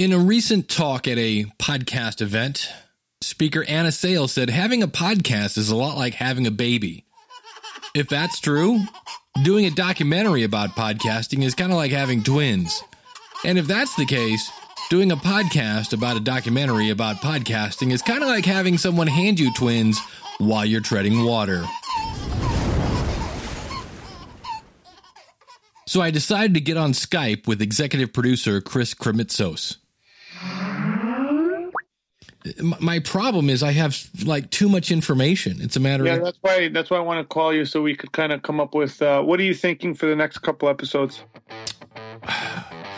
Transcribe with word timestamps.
In 0.00 0.14
a 0.14 0.18
recent 0.18 0.70
talk 0.70 1.06
at 1.06 1.18
a 1.18 1.44
podcast 1.58 2.22
event, 2.22 2.70
speaker 3.20 3.62
Anna 3.64 3.92
Sale 3.92 4.28
said 4.28 4.48
having 4.48 4.82
a 4.82 4.88
podcast 4.88 5.58
is 5.58 5.68
a 5.68 5.76
lot 5.76 5.98
like 5.98 6.14
having 6.14 6.46
a 6.46 6.50
baby. 6.50 7.04
If 7.94 8.08
that's 8.08 8.40
true, 8.40 8.80
doing 9.44 9.66
a 9.66 9.70
documentary 9.70 10.42
about 10.42 10.70
podcasting 10.70 11.44
is 11.44 11.54
kind 11.54 11.70
of 11.70 11.76
like 11.76 11.90
having 11.90 12.22
twins. 12.22 12.82
And 13.44 13.58
if 13.58 13.66
that's 13.66 13.94
the 13.96 14.06
case, 14.06 14.50
doing 14.88 15.12
a 15.12 15.16
podcast 15.16 15.92
about 15.92 16.16
a 16.16 16.20
documentary 16.20 16.88
about 16.88 17.16
podcasting 17.16 17.92
is 17.92 18.00
kind 18.00 18.22
of 18.22 18.30
like 18.30 18.46
having 18.46 18.78
someone 18.78 19.06
hand 19.06 19.38
you 19.38 19.52
twins 19.52 20.00
while 20.38 20.64
you're 20.64 20.80
treading 20.80 21.26
water. 21.26 21.62
So 25.86 26.00
I 26.00 26.10
decided 26.10 26.54
to 26.54 26.60
get 26.62 26.78
on 26.78 26.92
Skype 26.92 27.46
with 27.46 27.60
executive 27.60 28.14
producer 28.14 28.62
Chris 28.62 28.94
Krimitsos. 28.94 29.76
My 32.80 32.98
problem 33.00 33.50
is 33.50 33.62
I 33.62 33.72
have 33.72 33.98
like 34.24 34.50
too 34.50 34.68
much 34.68 34.90
information. 34.90 35.58
It's 35.60 35.76
a 35.76 35.80
matter 35.80 36.04
Yeah, 36.06 36.14
of 36.14 36.24
that's 36.24 36.38
why 36.40 36.68
that's 36.68 36.90
why 36.90 36.96
I 36.96 37.00
want 37.00 37.20
to 37.20 37.34
call 37.34 37.52
you 37.52 37.66
so 37.66 37.82
we 37.82 37.94
could 37.94 38.12
kind 38.12 38.32
of 38.32 38.42
come 38.42 38.60
up 38.60 38.74
with 38.74 39.02
uh, 39.02 39.22
what 39.22 39.38
are 39.40 39.42
you 39.42 39.54
thinking 39.54 39.94
for 39.94 40.06
the 40.06 40.16
next 40.16 40.38
couple 40.38 40.68
episodes? 40.68 41.22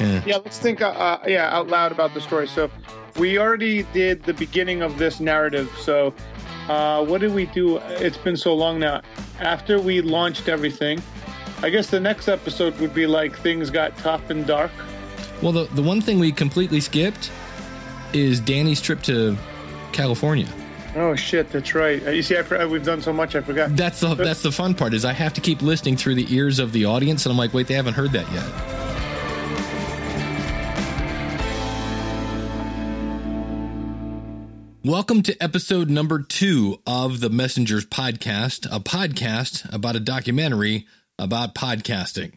Yeah. 0.00 0.23
Yeah, 0.27 0.36
let's 0.38 0.59
think. 0.59 0.80
Uh, 0.80 0.88
uh, 0.88 1.23
yeah, 1.28 1.55
out 1.55 1.69
loud 1.69 1.92
about 1.92 2.12
the 2.12 2.20
story. 2.20 2.48
So 2.48 2.70
we 3.19 3.38
already 3.38 3.84
did 3.92 4.24
the 4.24 4.34
beginning 4.34 4.83
of 4.83 4.98
this 4.98 5.20
narrative. 5.20 5.70
So 5.78 6.12
uh, 6.69 7.05
what 7.05 7.20
did 7.20 7.34
we 7.34 7.47
do? 7.47 7.77
It's 7.77 8.16
been 8.16 8.36
so 8.36 8.55
long 8.55 8.80
now. 8.80 9.02
After 9.38 9.78
we 9.80 10.00
launched 10.00 10.48
everything, 10.48 11.00
I 11.62 11.70
guess 11.70 11.88
the 11.88 12.00
next 12.00 12.27
episode 12.27 12.77
would 12.80 12.95
be 12.95 13.06
like 13.06 13.36
things 13.36 13.70
got 13.70 13.97
tough 13.98 14.30
and 14.30 14.47
dark. 14.47 14.72
Well, 15.42 15.52
the, 15.52 15.64
the 15.74 15.83
one 15.83 16.00
thing 16.00 16.19
we 16.19 16.33
completely 16.33 16.80
skipped 16.80 17.30
is 18.15 18.41
Danny's 18.41 18.80
trip 18.80 19.02
to 19.02 19.37
California. 19.93 20.48
Oh 20.95 21.14
shit, 21.14 21.50
that's 21.50 21.75
right. 21.75 22.06
Uh, 22.06 22.11
You 22.11 22.23
see, 22.23 22.36
I, 22.36 22.67
we've 22.67 22.84
done 22.84 23.00
so 23.00 23.12
much, 23.12 23.34
I 23.34 23.41
forgot. 23.41 23.75
That's 23.77 24.00
the 24.00 24.14
that's 24.14 24.42
the 24.42 24.53
fun 24.53 24.75
part 24.75 24.92
is 24.92 25.05
I 25.05 25.12
have 25.12 25.34
to 25.34 25.41
keep 25.41 25.62
listening 25.62 25.97
through 25.97 26.17
the 26.17 26.34
ears 26.34 26.59
of 26.59 26.73
the 26.73 26.84
audience, 26.84 27.25
and 27.25 27.33
I'm 27.33 27.39
like, 27.39 27.55
wait, 27.55 27.67
they 27.67 27.75
haven't 27.75 27.95
heard 27.95 28.12
that 28.12 28.31
yet. 28.33 28.73
Welcome 34.84 35.23
to 35.23 35.41
episode 35.41 35.89
number 35.89 36.20
two 36.20 36.81
of 36.86 37.20
the 37.20 37.31
Messengers 37.31 37.86
podcast, 37.86 38.67
a 38.67 38.81
podcast 38.81 39.73
about 39.73 39.95
a 39.95 40.01
documentary 40.01 40.86
about 41.19 41.55
podcasting. 41.55 42.33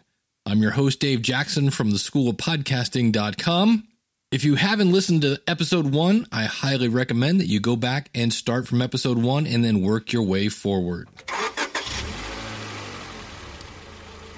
I'm 0.45 0.61
your 0.61 0.71
host, 0.71 0.99
Dave 0.99 1.23
Jackson 1.23 1.71
from 1.71 1.89
the 1.89 1.97
School 1.97 2.29
of 2.29 2.37
Podcasting.com. 2.37 3.87
If 4.31 4.43
you 4.43 4.55
haven't 4.55 4.91
listened 4.91 5.21
to 5.21 5.39
episode 5.47 5.93
one, 5.93 6.27
I 6.31 6.45
highly 6.45 6.87
recommend 6.87 7.39
that 7.39 7.47
you 7.47 7.59
go 7.59 7.75
back 7.75 8.09
and 8.15 8.33
start 8.33 8.67
from 8.67 8.81
episode 8.81 9.19
one 9.19 9.45
and 9.45 9.63
then 9.63 9.81
work 9.81 10.11
your 10.11 10.23
way 10.23 10.49
forward. 10.49 11.07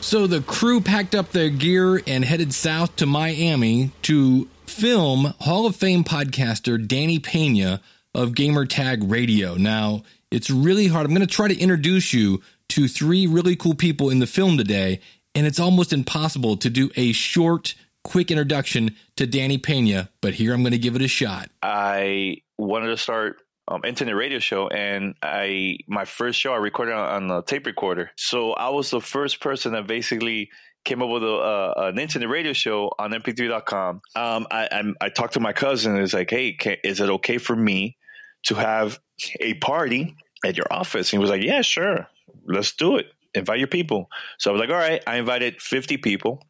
So 0.01 0.27
the 0.27 0.41
crew 0.41 0.81
packed 0.81 1.15
up 1.15 1.31
their 1.31 1.49
gear 1.49 2.01
and 2.05 2.23
headed 2.23 2.53
south 2.53 2.97
to 2.97 3.05
Miami 3.05 3.91
to 4.03 4.49
film 4.65 5.33
Hall 5.39 5.65
of 5.65 5.75
Fame 5.75 6.03
podcaster 6.03 6.85
Danny 6.85 7.19
Pena 7.19 7.81
of 8.13 8.31
Gamertag 8.31 9.09
Radio. 9.09 9.55
Now, 9.55 10.03
it's 10.29 10.49
really 10.49 10.87
hard. 10.87 11.05
I'm 11.05 11.13
going 11.13 11.25
to 11.25 11.33
try 11.33 11.47
to 11.47 11.57
introduce 11.57 12.13
you 12.13 12.41
to 12.69 12.89
three 12.89 13.25
really 13.25 13.55
cool 13.55 13.73
people 13.73 14.09
in 14.09 14.19
the 14.19 14.27
film 14.27 14.57
today, 14.57 14.99
and 15.33 15.47
it's 15.47 15.59
almost 15.59 15.93
impossible 15.93 16.57
to 16.57 16.69
do 16.69 16.91
a 16.95 17.13
short, 17.13 17.73
quick 18.07 18.31
introduction 18.31 18.95
to 19.17 19.27
Danny 19.27 19.57
Pena, 19.57 20.09
but 20.21 20.33
here 20.33 20.53
I'm 20.53 20.61
going 20.61 20.71
to 20.71 20.77
give 20.77 20.95
it 20.95 21.01
a 21.01 21.09
shot. 21.09 21.49
I 21.61 22.37
wanted 22.57 22.87
to 22.87 22.97
start 22.97 23.41
um, 23.67 23.81
internet 23.83 24.15
radio 24.15 24.39
show, 24.39 24.69
and 24.69 25.15
I 25.21 25.79
my 25.87 26.05
first 26.05 26.39
show 26.39 26.53
I 26.53 26.57
recorded 26.57 26.93
on, 26.93 27.29
on 27.29 27.37
a 27.37 27.41
tape 27.41 27.65
recorder. 27.65 28.11
So 28.15 28.53
I 28.53 28.69
was 28.69 28.91
the 28.91 29.01
first 29.01 29.41
person 29.41 29.73
that 29.73 29.87
basically 29.87 30.49
came 30.85 31.01
up 31.01 31.09
with 31.09 31.21
a, 31.21 31.33
uh, 31.33 31.89
an 31.91 31.99
internet 31.99 32.29
radio 32.29 32.53
show 32.53 32.89
on 32.97 33.11
mp3.com. 33.11 34.01
Um, 34.15 34.47
I, 34.49 34.69
I'm, 34.71 34.95
I 35.01 35.09
talked 35.09 35.33
to 35.33 35.41
my 35.41 35.51
cousin. 35.51 35.93
And 35.93 36.01
it's 36.01 36.13
like, 36.13 36.29
hey, 36.29 36.53
can, 36.53 36.77
is 36.85 37.01
it 37.01 37.09
okay 37.09 37.37
for 37.37 37.57
me 37.57 37.97
to 38.43 38.55
have 38.55 38.99
a 39.41 39.55
party 39.55 40.15
at 40.45 40.55
your 40.55 40.67
office? 40.71 41.11
And 41.11 41.17
he 41.17 41.21
was 41.21 41.29
like, 41.29 41.43
yeah, 41.43 41.61
sure, 41.61 42.07
let's 42.45 42.71
do 42.71 42.95
it. 42.95 43.07
Invite 43.33 43.59
your 43.59 43.67
people. 43.67 44.09
So 44.37 44.49
I 44.49 44.53
was 44.53 44.61
like, 44.61 44.69
all 44.69 44.77
right. 44.77 45.03
I 45.05 45.17
invited 45.17 45.61
50 45.61 45.97
people, 45.97 46.41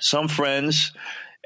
some 0.00 0.28
friends, 0.28 0.92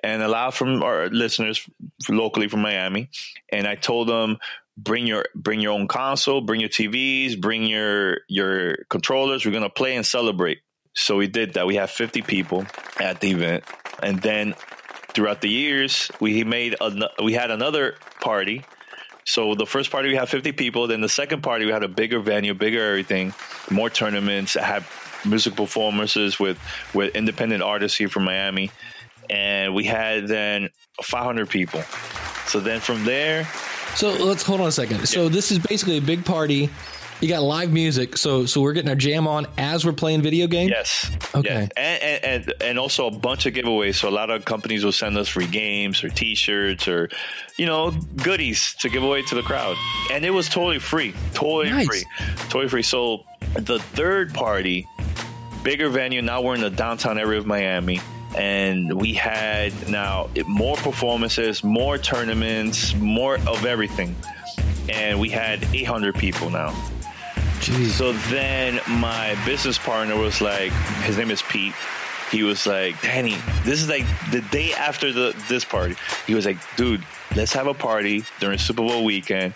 and 0.02 0.22
a 0.22 0.28
lot 0.28 0.54
from 0.54 0.82
our 0.82 1.08
listeners 1.08 1.68
locally 2.08 2.48
from 2.48 2.60
Miami. 2.62 3.10
And 3.50 3.66
I 3.66 3.74
told 3.74 4.08
them, 4.08 4.38
bring 4.76 5.06
your 5.06 5.26
bring 5.34 5.60
your 5.60 5.72
own 5.72 5.88
console, 5.88 6.40
bring 6.40 6.60
your 6.60 6.70
TVs, 6.70 7.40
bring 7.40 7.64
your 7.64 8.18
your 8.28 8.76
controllers. 8.88 9.44
We're 9.44 9.52
gonna 9.52 9.68
play 9.70 9.96
and 9.96 10.06
celebrate. 10.06 10.58
So 10.94 11.16
we 11.16 11.28
did 11.28 11.54
that. 11.54 11.66
We 11.66 11.76
had 11.76 11.90
50 11.90 12.22
people 12.22 12.66
at 12.98 13.20
the 13.20 13.30
event, 13.30 13.64
and 14.02 14.20
then 14.20 14.54
throughout 15.14 15.40
the 15.40 15.48
years, 15.48 16.10
we 16.20 16.44
made 16.44 16.76
a, 16.80 17.08
we 17.22 17.32
had 17.32 17.50
another 17.50 17.96
party. 18.20 18.64
So 19.24 19.54
the 19.54 19.66
first 19.66 19.90
party 19.90 20.08
we 20.08 20.16
had 20.16 20.28
50 20.28 20.52
people. 20.52 20.88
Then 20.88 21.00
the 21.00 21.08
second 21.08 21.42
party 21.42 21.66
we 21.66 21.72
had 21.72 21.84
a 21.84 21.88
bigger 21.88 22.20
venue, 22.20 22.54
bigger 22.54 22.84
everything, 22.84 23.34
more 23.70 23.90
tournaments. 23.90 24.54
Had 24.54 24.84
music 25.24 25.56
performances 25.56 26.38
with 26.38 26.58
with 26.94 27.14
independent 27.14 27.62
artists 27.62 27.96
here 27.98 28.08
from 28.08 28.24
Miami, 28.24 28.70
and 29.28 29.74
we 29.74 29.84
had 29.84 30.26
then 30.28 30.70
500 31.02 31.48
people. 31.48 31.82
So 32.46 32.58
then 32.60 32.80
from 32.80 33.04
there, 33.04 33.44
So 33.94 34.10
let's 34.12 34.42
hold 34.42 34.60
on 34.60 34.68
a 34.68 34.72
second. 34.72 35.06
So 35.06 35.28
this 35.28 35.50
is 35.52 35.58
basically 35.58 35.98
a 35.98 36.02
big 36.02 36.24
party. 36.24 36.68
You 37.20 37.28
got 37.28 37.42
live 37.42 37.70
music, 37.70 38.16
so 38.16 38.46
so 38.46 38.62
we're 38.62 38.72
getting 38.72 38.88
our 38.88 38.96
jam 38.96 39.28
on 39.28 39.46
as 39.58 39.84
we're 39.84 39.92
playing 39.92 40.22
video 40.22 40.46
games. 40.46 40.70
Yes. 40.70 41.10
Okay. 41.34 41.68
And, 41.76 42.02
and 42.02 42.24
and 42.24 42.54
and 42.62 42.78
also 42.78 43.06
a 43.06 43.10
bunch 43.10 43.44
of 43.44 43.52
giveaways. 43.52 43.96
So 43.96 44.08
a 44.08 44.10
lot 44.10 44.30
of 44.30 44.46
companies 44.46 44.84
will 44.86 44.92
send 44.92 45.18
us 45.18 45.28
free 45.28 45.46
games 45.46 46.02
or 46.02 46.08
T-shirts 46.08 46.88
or 46.88 47.10
you 47.58 47.66
know 47.66 47.90
goodies 48.22 48.74
to 48.80 48.88
give 48.88 49.02
away 49.02 49.20
to 49.22 49.34
the 49.34 49.42
crowd, 49.42 49.76
and 50.10 50.24
it 50.24 50.30
was 50.30 50.48
totally 50.48 50.78
free, 50.78 51.12
totally 51.34 51.68
Nice. 51.68 51.86
free, 51.86 52.04
totally 52.48 52.68
free. 52.68 52.82
So 52.82 53.24
the 53.54 53.80
third 53.80 54.32
party, 54.32 54.86
bigger 55.62 55.88
venue. 55.88 56.22
Now 56.22 56.42
we're 56.42 56.54
in 56.54 56.60
the 56.60 56.70
downtown 56.70 57.18
area 57.18 57.38
of 57.38 57.46
Miami. 57.46 58.00
And 58.36 58.92
we 58.92 59.12
had 59.12 59.88
now 59.88 60.30
more 60.46 60.76
performances, 60.76 61.64
more 61.64 61.98
tournaments, 61.98 62.94
more 62.94 63.36
of 63.48 63.66
everything. 63.66 64.14
And 64.88 65.18
we 65.18 65.30
had 65.30 65.64
800 65.74 66.14
people 66.14 66.48
now. 66.50 66.70
Jeez. 67.58 67.90
So 67.90 68.12
then 68.12 68.80
my 68.88 69.36
business 69.44 69.78
partner 69.78 70.16
was 70.16 70.40
like, 70.40 70.72
his 71.02 71.18
name 71.18 71.30
is 71.30 71.42
Pete. 71.42 71.74
He 72.30 72.44
was 72.44 72.66
like, 72.66 73.00
Danny, 73.02 73.36
this 73.64 73.82
is 73.82 73.88
like 73.88 74.06
the 74.30 74.40
day 74.52 74.72
after 74.72 75.12
the 75.12 75.36
this 75.48 75.64
party. 75.64 75.96
He 76.28 76.34
was 76.34 76.46
like, 76.46 76.58
dude, 76.76 77.04
let's 77.34 77.52
have 77.52 77.66
a 77.66 77.74
party 77.74 78.22
during 78.38 78.58
Super 78.58 78.82
Bowl 78.82 79.04
weekend 79.04 79.54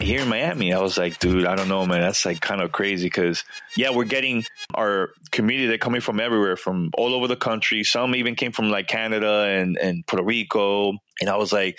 here 0.00 0.22
in 0.22 0.28
Miami. 0.28 0.72
I 0.72 0.80
was 0.80 0.96
like, 0.96 1.18
dude, 1.18 1.46
I 1.46 1.54
don't 1.54 1.68
know, 1.68 1.86
man. 1.86 2.00
That's 2.00 2.24
like 2.24 2.40
kind 2.40 2.60
of 2.60 2.72
crazy 2.72 3.06
because 3.06 3.44
yeah, 3.76 3.90
we're 3.90 4.04
getting 4.04 4.44
our 4.74 5.10
community. 5.30 5.68
They're 5.68 5.78
coming 5.78 6.00
from 6.00 6.20
everywhere, 6.20 6.56
from 6.56 6.90
all 6.96 7.14
over 7.14 7.28
the 7.28 7.36
country. 7.36 7.84
Some 7.84 8.14
even 8.14 8.34
came 8.34 8.52
from 8.52 8.70
like 8.70 8.88
Canada 8.88 9.46
and 9.48 9.76
and 9.76 10.06
Puerto 10.06 10.24
Rico. 10.24 10.92
And 11.20 11.28
I 11.28 11.36
was 11.36 11.52
like, 11.52 11.78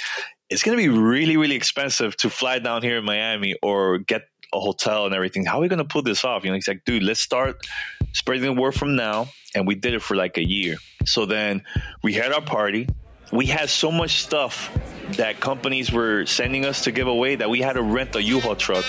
it's 0.49 0.63
gonna 0.63 0.77
be 0.77 0.89
really 0.89 1.37
really 1.37 1.55
expensive 1.55 2.15
to 2.17 2.29
fly 2.29 2.59
down 2.59 2.81
here 2.81 2.97
in 2.97 3.05
Miami 3.05 3.55
or 3.61 3.97
get 3.99 4.23
a 4.53 4.59
hotel 4.59 5.05
and 5.05 5.15
everything. 5.15 5.45
How 5.45 5.57
are 5.57 5.61
we 5.61 5.67
gonna 5.67 5.85
pull 5.85 6.03
this 6.03 6.23
off? 6.23 6.43
You 6.43 6.51
know, 6.51 6.55
he's 6.55 6.67
like, 6.67 6.83
dude, 6.85 7.03
let's 7.03 7.21
start 7.21 7.65
spreading 8.13 8.43
the 8.43 8.61
word 8.61 8.73
from 8.73 8.95
now. 8.95 9.29
And 9.55 9.67
we 9.67 9.75
did 9.75 9.93
it 9.93 10.01
for 10.01 10.15
like 10.15 10.37
a 10.37 10.47
year. 10.47 10.77
So 11.05 11.25
then 11.25 11.63
we 12.03 12.13
had 12.13 12.31
our 12.31 12.41
party. 12.41 12.87
We 13.31 13.45
had 13.45 13.69
so 13.69 13.91
much 13.91 14.21
stuff 14.21 14.71
that 15.17 15.39
companies 15.39 15.91
were 15.91 16.25
sending 16.25 16.65
us 16.65 16.83
to 16.83 16.91
give 16.91 17.07
away 17.07 17.35
that 17.35 17.49
we 17.49 17.61
had 17.61 17.73
to 17.73 17.81
rent 17.81 18.15
a 18.15 18.21
U-Haul 18.21 18.55
truck 18.55 18.85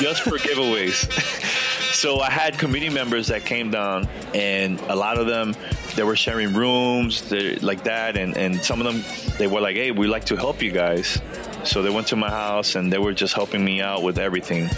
just 0.00 0.22
for 0.22 0.38
giveaways. 0.38 1.10
so 1.92 2.20
I 2.20 2.30
had 2.30 2.58
committee 2.58 2.90
members 2.90 3.28
that 3.28 3.44
came 3.44 3.70
down, 3.70 4.08
and 4.34 4.80
a 4.82 4.94
lot 4.94 5.18
of 5.18 5.26
them 5.26 5.54
they 5.96 6.04
were 6.04 6.16
sharing 6.16 6.54
rooms 6.54 7.32
like 7.62 7.84
that, 7.84 8.16
and 8.16 8.36
and 8.36 8.62
some 8.62 8.80
of 8.80 8.86
them 8.86 9.04
they 9.38 9.46
were 9.46 9.60
like, 9.60 9.76
"Hey, 9.76 9.90
we'd 9.90 10.08
like 10.08 10.26
to 10.26 10.36
help 10.36 10.62
you 10.62 10.70
guys." 10.70 11.20
So 11.64 11.82
they 11.82 11.90
went 11.90 12.06
to 12.08 12.16
my 12.16 12.30
house 12.30 12.76
and 12.76 12.92
they 12.92 12.98
were 12.98 13.12
just 13.12 13.34
helping 13.34 13.64
me 13.64 13.82
out 13.82 14.02
with 14.02 14.18
everything. 14.18 14.68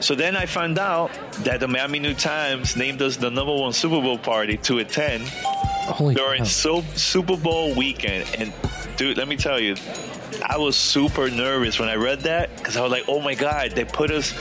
So 0.00 0.14
then 0.14 0.36
I 0.36 0.44
found 0.44 0.78
out 0.78 1.10
that 1.44 1.60
the 1.60 1.68
Miami 1.68 1.98
New 1.98 2.14
Times 2.14 2.76
named 2.76 3.00
us 3.00 3.16
the 3.16 3.30
number 3.30 3.54
one 3.54 3.72
Super 3.72 4.00
Bowl 4.02 4.18
party 4.18 4.56
to 4.58 4.80
attend 4.80 5.32
Holy 5.84 6.14
during 6.14 6.44
so, 6.44 6.82
Super 6.94 7.36
Bowl 7.36 7.74
weekend. 7.74 8.28
And 8.38 8.52
dude, 8.96 9.16
let 9.16 9.28
me 9.28 9.36
tell 9.36 9.58
you, 9.58 9.76
I 10.46 10.58
was 10.58 10.76
super 10.76 11.30
nervous 11.30 11.78
when 11.78 11.88
I 11.88 11.94
read 11.94 12.20
that 12.20 12.54
because 12.56 12.76
I 12.76 12.82
was 12.82 12.90
like, 12.90 13.04
oh 13.08 13.20
my 13.20 13.34
God, 13.34 13.72
they 13.72 13.84
put 13.84 14.10
us 14.10 14.34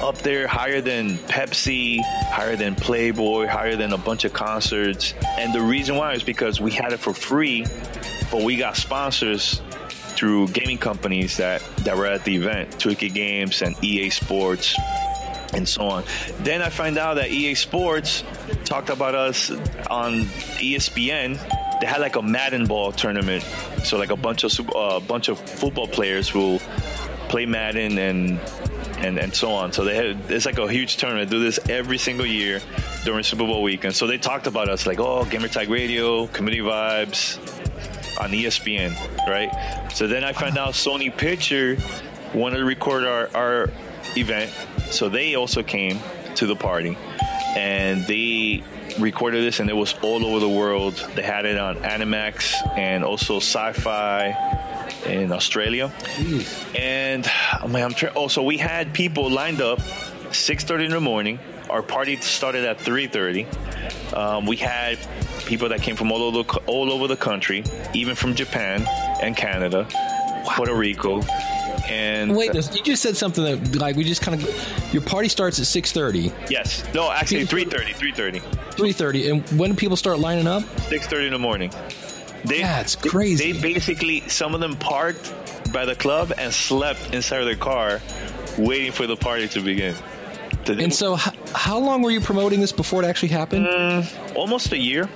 up 0.00 0.18
there 0.18 0.46
higher 0.46 0.80
than 0.80 1.16
Pepsi, 1.18 2.00
higher 2.30 2.56
than 2.56 2.74
Playboy, 2.74 3.46
higher 3.46 3.76
than 3.76 3.92
a 3.92 3.98
bunch 3.98 4.24
of 4.24 4.32
concerts. 4.32 5.14
And 5.38 5.52
the 5.54 5.60
reason 5.60 5.96
why 5.96 6.14
is 6.14 6.22
because 6.22 6.60
we 6.60 6.70
had 6.70 6.92
it 6.92 6.98
for 6.98 7.12
free 7.12 7.64
but 8.30 8.42
we 8.42 8.56
got 8.56 8.76
sponsors 8.76 9.60
through 9.90 10.48
gaming 10.48 10.78
companies 10.78 11.36
that, 11.36 11.62
that 11.78 11.96
were 11.96 12.06
at 12.06 12.24
the 12.24 12.34
event, 12.34 12.70
Twiki 12.78 13.12
Games 13.12 13.62
and 13.62 13.82
EA 13.82 14.10
Sports 14.10 14.76
and 15.54 15.68
so 15.68 15.82
on. 15.82 16.04
Then 16.40 16.62
I 16.62 16.68
find 16.68 16.98
out 16.98 17.14
that 17.14 17.30
EA 17.30 17.54
Sports 17.54 18.24
talked 18.64 18.90
about 18.90 19.14
us 19.14 19.50
on 19.90 20.22
ESPN. 20.60 21.38
They 21.80 21.86
had 21.86 22.00
like 22.00 22.16
a 22.16 22.22
Madden 22.22 22.66
Bowl 22.66 22.92
tournament, 22.92 23.44
so 23.84 23.98
like 23.98 24.10
a 24.10 24.16
bunch 24.16 24.44
of 24.44 24.70
uh, 24.74 25.00
bunch 25.00 25.28
of 25.28 25.38
football 25.38 25.86
players 25.86 26.34
will 26.34 26.58
play 27.28 27.46
Madden 27.46 27.98
and 27.98 28.40
and 28.98 29.18
and 29.18 29.34
so 29.34 29.52
on. 29.52 29.72
So 29.72 29.84
they 29.84 29.94
had 29.94 30.30
it's 30.30 30.44
like 30.44 30.58
a 30.58 30.68
huge 30.68 30.96
tournament. 30.96 31.30
They 31.30 31.36
do 31.36 31.42
this 31.42 31.60
every 31.68 31.98
single 31.98 32.26
year 32.26 32.60
during 33.04 33.22
Super 33.22 33.46
Bowl 33.46 33.62
weekend. 33.62 33.94
So 33.94 34.06
they 34.06 34.18
talked 34.18 34.46
about 34.46 34.68
us 34.68 34.86
like, 34.86 34.98
oh, 34.98 35.24
Gamertag 35.24 35.68
Radio, 35.68 36.26
Community 36.28 36.62
Vibes 36.62 37.38
on 38.20 38.30
ESPN, 38.30 38.94
right? 39.28 39.92
So 39.92 40.06
then 40.06 40.24
I 40.24 40.32
found 40.32 40.58
out 40.58 40.74
Sony 40.74 41.16
Picture 41.16 41.78
wanted 42.34 42.58
to 42.58 42.64
record 42.64 43.04
our, 43.04 43.30
our 43.34 43.70
event, 44.16 44.52
so 44.90 45.08
they 45.08 45.34
also 45.34 45.62
came 45.62 46.00
to 46.36 46.46
the 46.46 46.56
party, 46.56 46.96
and 47.56 48.06
they 48.06 48.62
recorded 48.98 49.44
this, 49.44 49.60
and 49.60 49.70
it 49.70 49.76
was 49.76 49.94
all 50.02 50.24
over 50.24 50.40
the 50.40 50.48
world. 50.48 50.94
They 51.14 51.22
had 51.22 51.44
it 51.44 51.58
on 51.58 51.76
Animax 51.76 52.54
and 52.76 53.04
also 53.04 53.36
Sci-Fi 53.36 54.32
in 55.06 55.32
Australia. 55.32 55.92
Jeez. 55.98 56.78
And 56.78 57.26
oh 57.62 57.76
I'm 57.76 57.94
tra- 57.94 58.12
oh, 58.16 58.28
so 58.28 58.42
we 58.42 58.56
had 58.56 58.92
people 58.92 59.30
lined 59.30 59.60
up 59.60 59.80
6:30 60.30 60.86
in 60.86 60.90
the 60.90 61.00
morning. 61.00 61.38
Our 61.70 61.82
party 61.82 62.16
started 62.16 62.64
at 62.64 62.78
3:30. 62.78 63.46
Um, 64.14 64.46
we 64.46 64.56
had 64.56 64.98
people 65.46 65.68
that 65.70 65.82
came 65.82 65.96
from 65.96 66.12
all 66.12 66.22
over 66.22 66.42
the, 66.42 66.60
all 66.66 66.92
over 66.92 67.06
the 67.06 67.16
country, 67.16 67.62
even 67.94 68.14
from 68.14 68.34
Japan 68.34 68.86
and 69.22 69.36
Canada, 69.36 69.86
wow. 69.88 70.44
Puerto 70.46 70.74
Rico. 70.74 71.22
And 71.88 72.36
wait, 72.36 72.54
you 72.54 72.82
just 72.82 73.02
said 73.02 73.16
something 73.16 73.44
that 73.44 73.76
like 73.76 73.96
we 73.96 74.04
just 74.04 74.22
kind 74.22 74.40
of 74.40 74.92
your 74.92 75.02
party 75.02 75.28
starts 75.28 75.58
at 75.58 75.66
six 75.66 75.92
thirty. 75.92 76.32
Yes, 76.50 76.84
no, 76.94 77.10
actually 77.10 77.46
three 77.46 77.64
thirty. 77.64 77.92
Three 77.92 78.12
thirty. 78.12 78.40
Three 78.72 78.92
thirty. 78.92 79.30
And 79.30 79.48
when 79.58 79.70
do 79.70 79.76
people 79.76 79.96
start 79.96 80.18
lining 80.18 80.46
up? 80.46 80.62
Six 80.82 81.06
thirty 81.06 81.26
in 81.26 81.32
the 81.32 81.38
morning. 81.38 81.72
They, 82.44 82.60
That's 82.60 82.94
crazy. 82.94 83.52
They 83.52 83.60
basically 83.60 84.20
some 84.28 84.54
of 84.54 84.60
them 84.60 84.76
parked 84.76 85.32
by 85.72 85.84
the 85.84 85.96
club 85.96 86.32
and 86.38 86.52
slept 86.52 87.12
inside 87.14 87.40
of 87.40 87.46
their 87.46 87.56
car, 87.56 88.00
waiting 88.58 88.92
for 88.92 89.06
the 89.06 89.16
party 89.16 89.48
to 89.48 89.60
begin. 89.60 89.94
And 90.66 90.92
so, 90.92 91.14
how, 91.14 91.32
how 91.54 91.78
long 91.78 92.02
were 92.02 92.10
you 92.10 92.20
promoting 92.20 92.60
this 92.60 92.72
before 92.72 93.02
it 93.02 93.06
actually 93.06 93.30
happened? 93.30 93.66
Mm, 93.66 94.36
almost 94.36 94.72
a 94.72 94.78
year. 94.78 95.08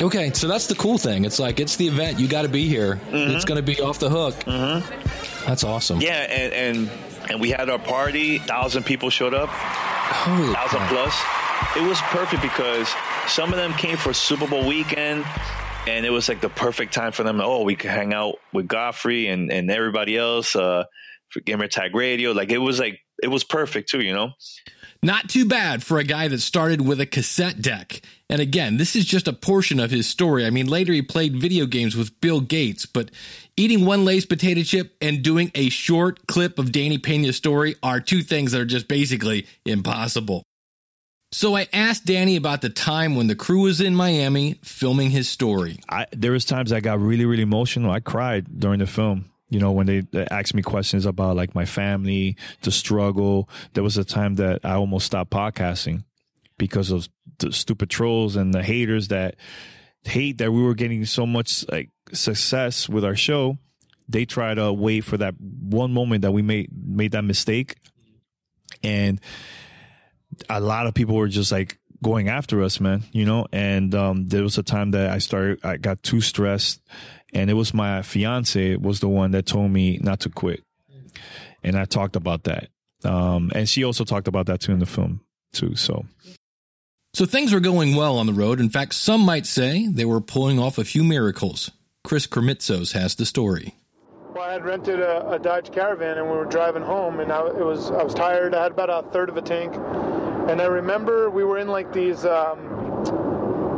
Okay, 0.00 0.32
so 0.32 0.46
that's 0.46 0.66
the 0.66 0.74
cool 0.74 0.98
thing. 0.98 1.24
It's 1.24 1.38
like 1.38 1.58
it's 1.60 1.76
the 1.76 1.86
event. 1.86 2.18
You 2.20 2.28
got 2.28 2.42
to 2.42 2.48
be 2.48 2.68
here. 2.68 2.96
Mm-hmm. 2.96 3.34
It's 3.34 3.44
going 3.44 3.56
to 3.56 3.62
be 3.62 3.80
off 3.80 3.98
the 3.98 4.10
hook. 4.10 4.34
Mm-hmm. 4.44 5.31
That's 5.46 5.64
awesome. 5.64 6.00
Yeah, 6.00 6.20
and, 6.20 6.52
and 6.52 6.90
and 7.30 7.40
we 7.40 7.50
had 7.50 7.68
our 7.68 7.78
party. 7.78 8.38
Thousand 8.38 8.84
people 8.84 9.10
showed 9.10 9.34
up. 9.34 9.48
Holy 9.48 10.52
thousand 10.52 10.80
plus. 10.88 11.14
It 11.76 11.88
was 11.88 12.00
perfect 12.02 12.42
because 12.42 12.92
some 13.26 13.50
of 13.50 13.56
them 13.56 13.72
came 13.74 13.96
for 13.96 14.12
Super 14.12 14.46
Bowl 14.46 14.66
weekend, 14.66 15.24
and 15.86 16.04
it 16.04 16.10
was 16.10 16.28
like 16.28 16.40
the 16.40 16.48
perfect 16.48 16.92
time 16.92 17.12
for 17.12 17.22
them. 17.22 17.40
Oh, 17.40 17.62
we 17.62 17.76
could 17.76 17.90
hang 17.90 18.12
out 18.12 18.36
with 18.52 18.68
Godfrey 18.68 19.28
and 19.28 19.50
and 19.50 19.70
everybody 19.70 20.16
else 20.16 20.54
uh, 20.54 20.84
for 21.30 21.40
Gamer 21.40 21.68
Tag 21.68 21.94
Radio. 21.94 22.32
Like 22.32 22.50
it 22.50 22.58
was 22.58 22.78
like 22.78 23.00
it 23.22 23.28
was 23.28 23.44
perfect 23.44 23.88
too. 23.88 24.00
You 24.00 24.12
know. 24.12 24.30
Not 25.04 25.28
too 25.28 25.44
bad 25.44 25.82
for 25.82 25.98
a 25.98 26.04
guy 26.04 26.28
that 26.28 26.40
started 26.40 26.80
with 26.80 27.00
a 27.00 27.06
cassette 27.06 27.60
deck. 27.60 28.02
And 28.30 28.40
again, 28.40 28.76
this 28.76 28.94
is 28.94 29.04
just 29.04 29.26
a 29.26 29.32
portion 29.32 29.80
of 29.80 29.90
his 29.90 30.06
story. 30.06 30.46
I 30.46 30.50
mean, 30.50 30.68
later 30.68 30.92
he 30.92 31.02
played 31.02 31.36
video 31.36 31.66
games 31.66 31.96
with 31.96 32.20
Bill 32.20 32.40
Gates, 32.40 32.86
but 32.86 33.10
eating 33.56 33.84
one 33.84 34.04
Lay's 34.04 34.26
potato 34.26 34.62
chip 34.62 34.94
and 35.00 35.22
doing 35.22 35.50
a 35.54 35.68
short 35.68 36.26
clip 36.26 36.58
of 36.58 36.72
Danny 36.72 36.98
Pena's 36.98 37.36
story 37.36 37.76
are 37.82 38.00
two 38.00 38.22
things 38.22 38.52
that 38.52 38.60
are 38.60 38.66
just 38.66 38.88
basically 38.88 39.46
impossible. 39.64 40.42
So 41.32 41.56
I 41.56 41.66
asked 41.72 42.04
Danny 42.04 42.36
about 42.36 42.60
the 42.60 42.68
time 42.68 43.16
when 43.16 43.26
the 43.26 43.34
crew 43.34 43.62
was 43.62 43.80
in 43.80 43.94
Miami 43.94 44.58
filming 44.62 45.10
his 45.10 45.30
story. 45.30 45.78
I, 45.88 46.06
there 46.12 46.32
was 46.32 46.44
times 46.44 46.72
I 46.72 46.80
got 46.80 47.00
really, 47.00 47.24
really 47.24 47.42
emotional. 47.42 47.90
I 47.90 48.00
cried 48.00 48.60
during 48.60 48.80
the 48.80 48.86
film 48.86 49.32
you 49.52 49.60
know, 49.60 49.70
when 49.70 49.86
they 49.86 50.02
asked 50.30 50.54
me 50.54 50.62
questions 50.62 51.04
about 51.04 51.36
like 51.36 51.54
my 51.54 51.66
family, 51.66 52.38
the 52.62 52.70
struggle, 52.70 53.50
there 53.74 53.84
was 53.84 53.98
a 53.98 54.04
time 54.04 54.36
that 54.36 54.64
I 54.64 54.72
almost 54.72 55.04
stopped 55.04 55.30
podcasting 55.30 56.04
because 56.56 56.90
of 56.90 57.06
the 57.38 57.52
stupid 57.52 57.90
trolls 57.90 58.34
and 58.34 58.54
the 58.54 58.62
haters 58.62 59.08
that 59.08 59.36
hate 60.04 60.38
that 60.38 60.52
we 60.52 60.62
were 60.62 60.74
getting 60.74 61.04
so 61.04 61.26
much 61.26 61.64
like 61.70 61.90
success 62.12 62.88
with 62.88 63.04
our 63.04 63.16
show. 63.16 63.58
They 64.08 64.24
try 64.24 64.54
to 64.54 64.72
wait 64.72 65.02
for 65.02 65.16
that 65.16 65.34
one 65.40 65.92
moment 65.92 66.22
that 66.22 66.32
we 66.32 66.42
made 66.42 66.70
made 66.72 67.12
that 67.12 67.22
mistake, 67.22 67.76
and 68.82 69.20
a 70.50 70.60
lot 70.60 70.86
of 70.86 70.94
people 70.94 71.14
were 71.14 71.28
just 71.28 71.52
like 71.52 71.78
going 72.02 72.28
after 72.28 72.62
us, 72.62 72.80
man. 72.80 73.04
You 73.12 73.24
know, 73.24 73.46
and 73.52 73.94
um, 73.94 74.26
there 74.26 74.42
was 74.42 74.58
a 74.58 74.62
time 74.62 74.90
that 74.90 75.10
I 75.10 75.18
started, 75.18 75.64
I 75.64 75.76
got 75.76 76.02
too 76.02 76.20
stressed 76.20 76.80
and 77.32 77.50
it 77.50 77.54
was 77.54 77.72
my 77.72 78.02
fiance 78.02 78.76
was 78.76 79.00
the 79.00 79.08
one 79.08 79.30
that 79.32 79.46
told 79.46 79.70
me 79.70 79.98
not 80.02 80.20
to 80.20 80.28
quit 80.28 80.62
and 81.62 81.76
i 81.76 81.84
talked 81.84 82.16
about 82.16 82.44
that 82.44 82.68
um, 83.04 83.50
and 83.54 83.68
she 83.68 83.82
also 83.82 84.04
talked 84.04 84.28
about 84.28 84.46
that 84.46 84.60
too 84.60 84.72
in 84.72 84.78
the 84.78 84.86
film 84.86 85.20
too 85.52 85.74
so 85.74 86.04
so 87.14 87.26
things 87.26 87.52
were 87.52 87.60
going 87.60 87.94
well 87.94 88.18
on 88.18 88.26
the 88.26 88.32
road. 88.32 88.60
In 88.60 88.70
fact 88.70 88.94
some 88.94 89.20
might 89.20 89.46
say 89.46 89.86
they 89.86 90.04
were 90.04 90.20
pulling 90.20 90.58
off 90.58 90.78
a 90.78 90.84
few 90.84 91.04
miracles. 91.04 91.70
Chris 92.04 92.26
Krimitsos 92.26 92.92
has 92.92 93.14
the 93.14 93.26
story. 93.26 93.74
Well, 94.34 94.44
I 94.44 94.54
had 94.54 94.64
rented 94.64 94.98
a, 94.98 95.28
a 95.30 95.38
Dodge 95.38 95.70
Caravan 95.72 96.18
and 96.18 96.26
we 96.26 96.36
were 96.36 96.46
driving 96.46 96.82
home, 96.82 97.20
and 97.20 97.30
I, 97.30 97.46
it 97.48 97.64
was 97.64 97.90
I 97.90 98.02
was 98.02 98.14
tired. 98.14 98.54
I 98.54 98.62
had 98.62 98.72
about 98.72 98.88
a 98.88 99.08
third 99.10 99.28
of 99.28 99.36
a 99.36 99.42
tank, 99.42 99.74
and 100.48 100.60
I 100.60 100.66
remember 100.66 101.28
we 101.28 101.44
were 101.44 101.58
in 101.58 101.68
like 101.68 101.92
these 101.92 102.24
um, 102.24 102.58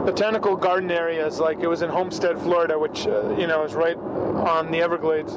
botanical 0.05 0.55
garden 0.55 0.91
areas, 0.91 1.41
like 1.41 1.59
it 1.61 1.67
was 1.67 1.83
in 1.83 1.91
Homestead, 1.91 2.39
Florida, 2.39 2.79
which 2.79 3.07
uh, 3.07 3.35
you 3.37 3.47
know 3.47 3.65
is 3.65 3.75
right 3.75 3.97
on 3.97 4.71
the 4.71 4.81
Everglades. 4.81 5.37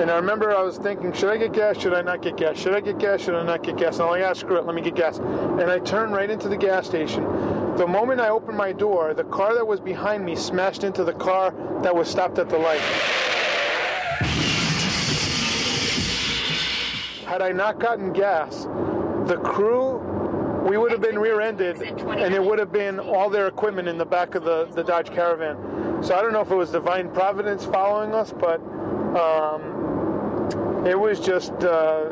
And 0.00 0.12
I 0.12 0.16
remember 0.16 0.54
I 0.54 0.62
was 0.62 0.78
thinking, 0.78 1.12
should 1.12 1.28
I 1.28 1.36
get 1.36 1.52
gas? 1.52 1.76
Should 1.78 1.92
I 1.92 2.02
not 2.02 2.22
get 2.22 2.36
gas? 2.36 2.56
Should 2.56 2.72
I 2.72 2.80
get 2.80 2.98
gas? 2.98 3.20
Should 3.20 3.34
I 3.34 3.42
not 3.42 3.64
get 3.64 3.76
gas? 3.76 3.94
And 3.94 4.04
I'm 4.04 4.10
like, 4.10 4.22
ah, 4.22 4.32
screw 4.32 4.56
it, 4.56 4.64
let 4.64 4.76
me 4.76 4.80
get 4.80 4.94
gas. 4.94 5.18
And 5.18 5.62
I 5.62 5.80
turned 5.80 6.12
right 6.12 6.30
into 6.30 6.48
the 6.48 6.56
gas 6.56 6.86
station. 6.86 7.24
The 7.76 7.86
moment 7.86 8.20
I 8.20 8.28
opened 8.28 8.56
my 8.56 8.72
door, 8.72 9.12
the 9.12 9.24
car 9.24 9.54
that 9.54 9.66
was 9.66 9.80
behind 9.80 10.24
me 10.24 10.36
smashed 10.36 10.84
into 10.84 11.02
the 11.02 11.12
car 11.14 11.52
that 11.82 11.94
was 11.94 12.08
stopped 12.08 12.38
at 12.38 12.48
the 12.48 12.58
light. 12.58 12.80
Had 17.26 17.42
I 17.42 17.50
not 17.50 17.80
gotten 17.80 18.12
gas, 18.12 18.64
the 19.26 19.40
crew 19.44 19.98
we 20.68 20.76
would 20.76 20.92
have 20.92 21.00
been 21.00 21.18
rear-ended, 21.18 21.80
and 21.80 22.34
it 22.34 22.42
would 22.42 22.58
have 22.58 22.70
been 22.70 23.00
all 23.00 23.30
their 23.30 23.46
equipment 23.46 23.88
in 23.88 23.96
the 23.96 24.04
back 24.04 24.34
of 24.34 24.44
the, 24.44 24.66
the 24.74 24.84
Dodge 24.84 25.10
Caravan. 25.10 26.02
So 26.02 26.14
I 26.14 26.22
don't 26.22 26.32
know 26.32 26.42
if 26.42 26.50
it 26.50 26.54
was 26.54 26.70
divine 26.70 27.10
providence 27.10 27.64
following 27.64 28.14
us, 28.14 28.32
but 28.32 28.60
um, 29.16 29.77
it 30.86 30.98
was 30.98 31.20
just 31.20 31.52
uh, 31.64 32.10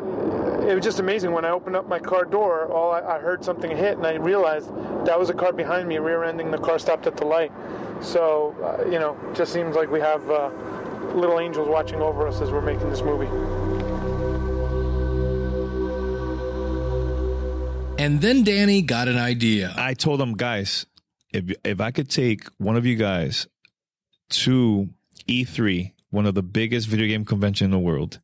it 0.67 0.75
was 0.75 0.83
just 0.83 0.99
amazing. 0.99 1.31
When 1.31 1.45
I 1.45 1.49
opened 1.49 1.75
up 1.75 1.87
my 1.87 1.99
car 1.99 2.25
door, 2.25 2.71
all 2.71 2.91
I, 2.91 3.17
I, 3.17 3.19
heard 3.19 3.43
something 3.43 3.75
hit, 3.75 3.97
and 3.97 4.05
I 4.05 4.15
realized 4.15 4.69
that 5.05 5.17
was 5.17 5.29
a 5.29 5.33
car 5.33 5.53
behind 5.53 5.87
me 5.87 5.97
rear-ending 5.97 6.51
the 6.51 6.57
car 6.57 6.77
stopped 6.79 7.07
at 7.07 7.17
the 7.17 7.25
light. 7.25 7.51
So 8.01 8.55
uh, 8.63 8.85
you 8.85 8.99
know, 8.99 9.17
just 9.33 9.53
seems 9.53 9.75
like 9.75 9.89
we 9.89 9.99
have 9.99 10.29
uh, 10.29 10.51
little 11.13 11.39
angels 11.39 11.67
watching 11.67 12.01
over 12.01 12.27
us 12.27 12.41
as 12.41 12.51
we're 12.51 12.61
making 12.61 12.89
this 12.89 13.01
movie. 13.01 13.27
And 17.99 18.21
then 18.21 18.43
Danny 18.43 18.83
got 18.83 19.07
an 19.07 19.17
idea. 19.17 19.73
I 19.75 19.93
told 19.93 20.21
him, 20.21 20.33
guys, 20.33 20.85
if 21.33 21.51
if 21.63 21.81
I 21.81 21.91
could 21.91 22.09
take 22.09 22.47
one 22.57 22.77
of 22.77 22.85
you 22.85 22.95
guys 22.95 23.47
to 24.29 24.89
E3, 25.27 25.93
one 26.09 26.25
of 26.25 26.35
the 26.35 26.43
biggest 26.43 26.87
video 26.87 27.07
game 27.07 27.25
convention 27.25 27.65
in 27.65 27.71
the 27.71 27.79
world. 27.79 28.19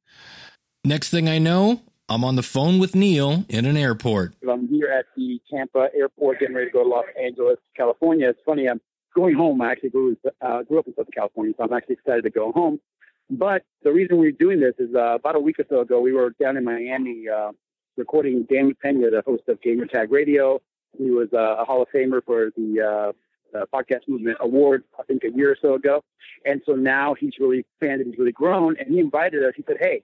Next 0.86 1.12
thing 1.12 1.30
I 1.30 1.38
know, 1.38 1.82
I'm 2.10 2.26
on 2.26 2.36
the 2.36 2.44
phone 2.44 2.78
with 2.78 2.94
Neil 2.94 3.46
in 3.48 3.66
an 3.66 3.78
airport. 3.78 4.34
I'm 4.52 4.68
here 4.68 4.90
at 4.90 5.06
the 5.16 5.40
Tampa 5.50 5.88
airport 5.96 6.42
getting 6.42 6.56
ready 6.56 6.68
to 6.68 6.74
go 6.74 6.84
to 6.84 6.90
Los 6.90 7.06
Angeles, 7.18 7.56
California. 7.74 8.28
It's 8.28 8.40
funny, 8.46 8.68
I'm 8.68 8.82
going 9.16 9.34
home. 9.34 9.62
I 9.62 9.72
actually 9.72 9.92
grew, 9.92 10.18
uh, 10.42 10.64
grew 10.64 10.80
up 10.80 10.88
in 10.88 10.94
Southern 10.94 11.14
California, 11.16 11.54
so 11.58 11.64
I'm 11.64 11.72
actually 11.72 11.94
excited 11.94 12.24
to 12.24 12.30
go 12.30 12.52
home. 12.52 12.82
But 13.30 13.64
the 13.84 13.94
reason 13.94 14.18
we're 14.18 14.34
doing 14.34 14.60
this 14.60 14.74
is 14.78 14.94
uh, 14.94 15.16
about 15.16 15.38
a 15.38 15.40
week 15.40 15.58
or 15.58 15.64
so 15.70 15.80
ago, 15.80 16.02
we 16.02 16.12
were 16.12 16.32
down 16.32 16.58
in 16.58 16.66
Miami 16.66 17.30
uh, 17.34 17.52
recording 17.96 18.46
Danny 18.52 18.74
Pena, 18.74 19.10
the 19.10 19.24
host 19.26 19.44
of 19.48 19.62
Gamer 19.62 19.86
Tag 19.86 20.12
Radio. 20.12 20.62
He 20.98 21.12
was 21.12 21.30
uh, 21.34 21.62
a 21.62 21.64
Hall 21.64 21.82
of 21.82 21.88
Famer 21.96 22.20
for 22.26 22.52
the 22.58 23.14
uh, 23.56 23.58
uh, 23.58 23.66
Podcast 23.74 24.10
Movement 24.10 24.36
Award, 24.42 24.84
I 25.00 25.04
think, 25.04 25.24
a 25.24 25.34
year 25.34 25.52
or 25.52 25.58
so 25.62 25.76
ago. 25.76 26.04
And 26.46 26.62
so 26.66 26.74
now 26.74 27.16
he's 27.18 27.36
really 27.40 27.60
expanded, 27.60 28.08
he's 28.08 28.20
really 28.20 28.34
grown, 28.34 28.76
and 28.78 28.90
he 28.94 29.00
invited 29.00 29.46
us. 29.46 29.54
He 29.56 29.64
said, 29.66 29.78
"Hey, 29.80 30.04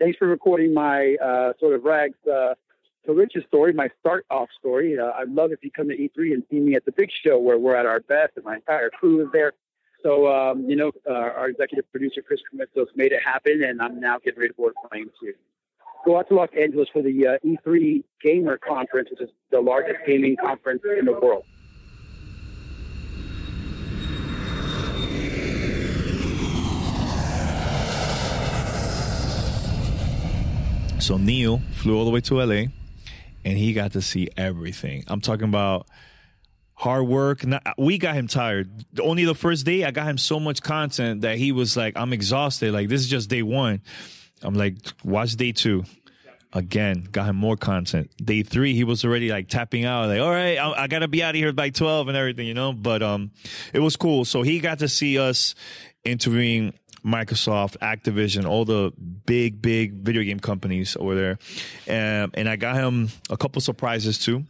thanks 0.00 0.18
for 0.18 0.26
recording 0.26 0.74
my 0.74 1.14
uh, 1.22 1.52
sort 1.60 1.74
of 1.74 1.84
rags 1.84 2.16
uh, 2.26 2.54
to 3.06 3.12
riches 3.12 3.44
story, 3.46 3.72
my 3.72 3.88
start 4.00 4.26
off 4.30 4.48
story. 4.58 4.98
Uh, 4.98 5.12
I'd 5.12 5.28
love 5.28 5.52
if 5.52 5.62
you 5.62 5.70
come 5.70 5.88
to 5.88 5.96
E3 5.96 6.32
and 6.32 6.42
see 6.50 6.58
me 6.58 6.74
at 6.74 6.84
the 6.84 6.92
big 6.92 7.10
show 7.12 7.38
where 7.38 7.58
we're 7.58 7.76
at 7.76 7.86
our 7.86 8.00
best, 8.00 8.32
and 8.36 8.44
my 8.44 8.56
entire 8.56 8.90
crew 8.90 9.24
is 9.24 9.28
there." 9.32 9.52
So, 10.02 10.32
um, 10.32 10.68
you 10.68 10.76
know, 10.76 10.90
uh, 11.08 11.12
our 11.12 11.50
executive 11.50 11.90
producer, 11.92 12.22
Chris 12.22 12.40
Krimitsos, 12.52 12.86
made 12.96 13.12
it 13.12 13.22
happen, 13.22 13.62
and 13.62 13.80
I'm 13.80 14.00
now 14.00 14.18
getting 14.18 14.40
ready 14.40 14.48
to 14.48 14.56
board 14.56 14.72
plane 14.90 15.10
to 15.20 15.32
go 16.06 16.18
out 16.18 16.28
to 16.28 16.34
Los 16.34 16.48
Angeles 16.58 16.88
for 16.90 17.02
the 17.02 17.26
uh, 17.26 17.38
E3 17.44 18.02
Gamer 18.22 18.56
Conference, 18.56 19.10
which 19.10 19.20
is 19.20 19.28
the 19.50 19.60
largest 19.60 19.98
gaming 20.06 20.36
conference 20.36 20.82
in 20.98 21.04
the 21.04 21.12
world. 21.12 21.44
So 31.00 31.16
Neil 31.16 31.62
flew 31.72 31.96
all 31.96 32.04
the 32.04 32.10
way 32.10 32.20
to 32.20 32.34
LA 32.42 32.64
and 33.44 33.56
he 33.56 33.72
got 33.72 33.92
to 33.92 34.02
see 34.02 34.28
everything. 34.36 35.04
I'm 35.06 35.20
talking 35.20 35.48
about 35.48 35.86
hard 36.74 37.06
work. 37.06 37.42
We 37.78 37.98
got 37.98 38.14
him 38.14 38.26
tired. 38.26 38.70
Only 39.00 39.24
the 39.24 39.34
first 39.34 39.64
day, 39.64 39.84
I 39.84 39.92
got 39.92 40.06
him 40.06 40.18
so 40.18 40.38
much 40.38 40.62
content 40.62 41.22
that 41.22 41.38
he 41.38 41.52
was 41.52 41.76
like, 41.76 41.96
I'm 41.96 42.12
exhausted. 42.12 42.72
Like, 42.72 42.88
this 42.88 43.00
is 43.00 43.08
just 43.08 43.30
day 43.30 43.42
one. 43.42 43.80
I'm 44.42 44.54
like, 44.54 44.76
watch 45.02 45.32
day 45.32 45.52
two. 45.52 45.84
Again, 46.52 47.08
got 47.10 47.28
him 47.28 47.36
more 47.36 47.56
content. 47.56 48.10
Day 48.16 48.42
three, 48.42 48.74
he 48.74 48.84
was 48.84 49.04
already 49.04 49.30
like 49.30 49.48
tapping 49.48 49.84
out, 49.84 50.08
like, 50.08 50.20
all 50.20 50.30
right, 50.30 50.56
I, 50.56 50.82
I 50.82 50.86
gotta 50.88 51.06
be 51.06 51.22
out 51.22 51.30
of 51.30 51.36
here 51.36 51.52
by 51.52 51.70
12 51.70 52.08
and 52.08 52.16
everything, 52.16 52.46
you 52.46 52.54
know? 52.54 52.72
But, 52.72 53.02
um, 53.02 53.30
it 53.72 53.78
was 53.78 53.96
cool. 53.96 54.24
So 54.24 54.42
he 54.42 54.58
got 54.58 54.80
to 54.80 54.88
see 54.88 55.18
us 55.18 55.54
interviewing 56.04 56.74
Microsoft, 57.04 57.76
Activision, 57.78 58.46
all 58.46 58.64
the 58.64 58.92
big, 59.26 59.62
big 59.62 59.94
video 59.94 60.22
game 60.22 60.40
companies 60.40 60.96
over 60.98 61.14
there. 61.14 61.38
Um, 61.88 62.30
and 62.34 62.48
I 62.48 62.56
got 62.56 62.76
him 62.76 63.08
a 63.28 63.36
couple 63.36 63.60
surprises 63.60 64.18
too. 64.18 64.44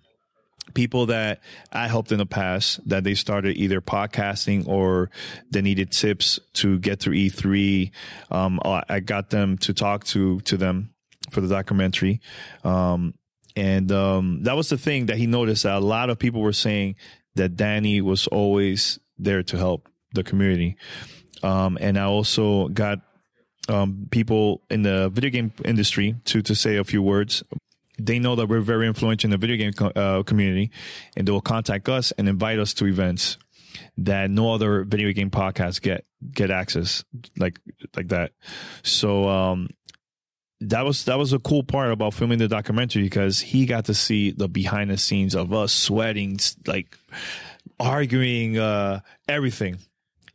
People 0.75 1.07
that 1.07 1.41
I 1.73 1.89
helped 1.89 2.13
in 2.13 2.19
the 2.19 2.27
past 2.27 2.87
that 2.89 3.03
they 3.03 3.15
started 3.15 3.57
either 3.57 3.81
podcasting 3.81 4.69
or 4.69 5.11
they 5.51 5.63
needed 5.63 5.91
tips 5.91 6.39
to 6.55 6.79
get 6.79 7.01
through 7.01 7.15
E3. 7.15 7.91
Um, 8.31 8.61
I 8.65 9.01
got 9.01 9.31
them 9.31 9.59
to 9.59 9.75
talk 9.75 10.05
to, 10.07 10.41
to 10.41 10.57
them 10.57 10.91
for 11.31 11.41
the 11.41 11.49
documentary. 11.49 12.21
Um, 12.63 13.15
and, 13.57 13.91
um, 13.91 14.45
that 14.45 14.55
was 14.55 14.69
the 14.69 14.79
thing 14.79 15.07
that 15.07 15.17
he 15.17 15.27
noticed 15.27 15.65
that 15.65 15.77
a 15.77 15.85
lot 15.85 16.09
of 16.09 16.21
people 16.21 16.41
were 16.41 16.53
saying 16.53 16.95
that 17.35 17.57
Danny 17.57 18.01
was 18.01 18.27
always 18.29 19.01
there 19.19 19.43
to 19.43 19.57
help 19.57 19.89
the 20.15 20.23
community. 20.23 20.77
Um, 21.43 21.79
and 21.81 21.99
I 21.99 22.05
also 22.05 22.69
got 22.69 23.01
um, 23.69 24.09
people 24.11 24.63
in 24.71 24.83
the 24.83 25.11
video 25.11 25.31
game 25.31 25.53
industry 25.65 26.17
to 26.27 26.43
to 26.43 26.55
say 26.55 26.77
a 26.77 26.85
few 26.85 27.03
words. 27.03 27.43
They 27.99 28.19
know 28.19 28.35
that 28.37 28.47
we're 28.47 28.61
very 28.61 28.87
influential 28.87 29.29
in 29.29 29.31
the 29.33 29.37
video 29.37 29.57
game 29.57 29.73
co- 29.73 29.89
uh, 29.89 30.23
community, 30.23 30.71
and 31.17 31.29
they 31.29 31.33
will 31.33 31.41
contact 31.41 31.89
us 31.89 32.13
and 32.13 32.29
invite 32.29 32.59
us 32.59 32.73
to 32.75 32.87
events 32.87 33.37
that 33.99 34.31
no 34.31 34.53
other 34.53 34.85
video 34.85 35.13
game 35.13 35.31
podcast 35.31 35.83
get 35.83 36.05
get 36.33 36.51
access 36.51 37.05
like 37.37 37.61
like 37.97 38.09
that. 38.09 38.33
So 38.83 39.29
um, 39.29 39.69
that 40.61 40.85
was 40.85 41.05
that 41.05 41.19
was 41.19 41.33
a 41.33 41.39
cool 41.39 41.63
part 41.63 41.93
about 41.93 42.15
filming 42.15 42.39
the 42.39 42.49
documentary 42.49 43.03
because 43.03 43.41
he 43.41 43.67
got 43.67 43.87
to 43.87 43.95
see 43.95 44.31
the 44.31 44.49
behind 44.49 44.91
the 44.91 44.97
scenes 44.97 45.35
of 45.35 45.53
us 45.53 45.73
sweating, 45.73 46.39
like 46.67 46.97
arguing, 47.79 48.59
uh, 48.59 49.01
everything 49.29 49.79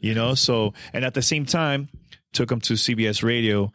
you 0.06 0.14
know? 0.14 0.36
So 0.36 0.74
and 0.94 1.04
at 1.04 1.14
the 1.14 1.22
same 1.22 1.46
time 1.46 1.90
took 2.34 2.50
them 2.50 2.60
to 2.60 2.74
cbs 2.74 3.24
radio 3.24 3.72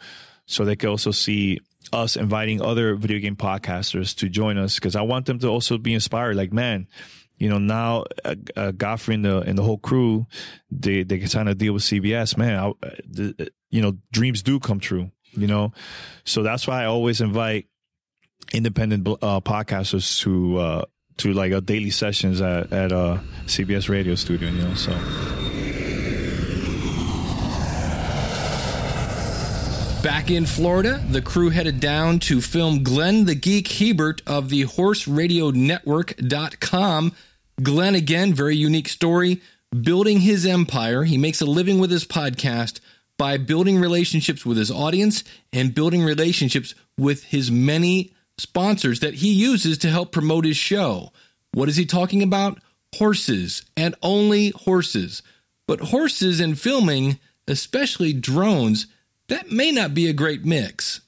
so 0.46 0.64
they 0.64 0.76
could 0.76 0.90
also 0.90 1.10
see 1.10 1.58
us 1.92 2.16
inviting 2.16 2.60
other 2.60 2.94
video 2.94 3.18
game 3.18 3.36
podcasters 3.36 4.14
to 4.14 4.28
join 4.28 4.58
us 4.58 4.74
because 4.74 4.94
i 4.94 5.00
want 5.00 5.24
them 5.24 5.38
to 5.38 5.48
also 5.48 5.78
be 5.78 5.94
inspired. 5.94 6.36
Like 6.36 6.52
man 6.52 6.86
you 7.38 7.48
know 7.48 7.58
now 7.58 8.04
uh, 8.24 8.34
uh, 8.54 8.70
godfrey 8.70 9.14
and 9.14 9.24
the 9.24 9.38
and 9.40 9.56
the 9.56 9.62
whole 9.62 9.78
crew 9.78 10.26
they 10.70 11.02
they 11.02 11.18
can 11.18 11.28
kind 11.28 11.48
of 11.48 11.58
deal 11.58 11.72
with 11.72 11.82
cbs 11.82 12.36
man 12.36 12.58
I, 12.58 12.72
the, 13.08 13.50
you 13.70 13.80
know 13.80 13.96
dreams 14.12 14.42
do 14.42 14.60
come 14.60 14.78
true 14.78 15.10
you 15.32 15.46
know? 15.46 15.72
So 16.24 16.42
that's 16.42 16.66
why 16.66 16.82
i 16.82 16.86
always 16.86 17.20
invite 17.20 17.66
independent 18.52 19.06
uh, 19.08 19.40
podcasters 19.40 20.20
to 20.22 20.58
uh 20.58 20.84
to 21.18 21.32
like 21.32 21.52
a 21.52 21.60
daily 21.60 21.90
sessions 21.90 22.40
at 22.40 22.72
at 22.72 22.92
uh 22.92 23.18
cbs 23.46 23.88
radio 23.88 24.14
studio 24.14 24.50
you 24.50 24.62
know? 24.62 24.74
So 24.74 24.92
Back 30.02 30.30
in 30.30 30.46
Florida, 30.46 31.04
the 31.10 31.20
crew 31.20 31.50
headed 31.50 31.78
down 31.78 32.20
to 32.20 32.40
film 32.40 32.82
Glenn 32.82 33.26
the 33.26 33.34
Geek 33.34 33.68
Hebert 33.68 34.22
of 34.26 34.48
the 34.48 34.64
HorseRadioNetwork.com. 34.64 37.12
Glenn, 37.62 37.94
again, 37.94 38.32
very 38.32 38.56
unique 38.56 38.88
story. 38.88 39.42
Building 39.78 40.20
his 40.20 40.46
empire, 40.46 41.04
he 41.04 41.18
makes 41.18 41.42
a 41.42 41.46
living 41.46 41.78
with 41.78 41.90
his 41.90 42.06
podcast 42.06 42.80
by 43.18 43.36
building 43.36 43.78
relationships 43.78 44.46
with 44.46 44.56
his 44.56 44.70
audience 44.70 45.22
and 45.52 45.74
building 45.74 46.02
relationships 46.02 46.74
with 46.96 47.24
his 47.24 47.50
many 47.50 48.14
sponsors 48.38 49.00
that 49.00 49.12
he 49.14 49.30
uses 49.30 49.76
to 49.78 49.90
help 49.90 50.12
promote 50.12 50.46
his 50.46 50.56
show. 50.56 51.12
What 51.52 51.68
is 51.68 51.76
he 51.76 51.84
talking 51.84 52.22
about? 52.22 52.58
Horses 52.96 53.64
and 53.76 53.94
only 54.02 54.48
horses. 54.50 55.22
But 55.68 55.80
horses 55.80 56.40
and 56.40 56.58
filming, 56.58 57.18
especially 57.46 58.14
drones, 58.14 58.86
that 59.30 59.50
may 59.50 59.72
not 59.72 59.94
be 59.94 60.08
a 60.08 60.12
great 60.12 60.44
mix. 60.44 61.00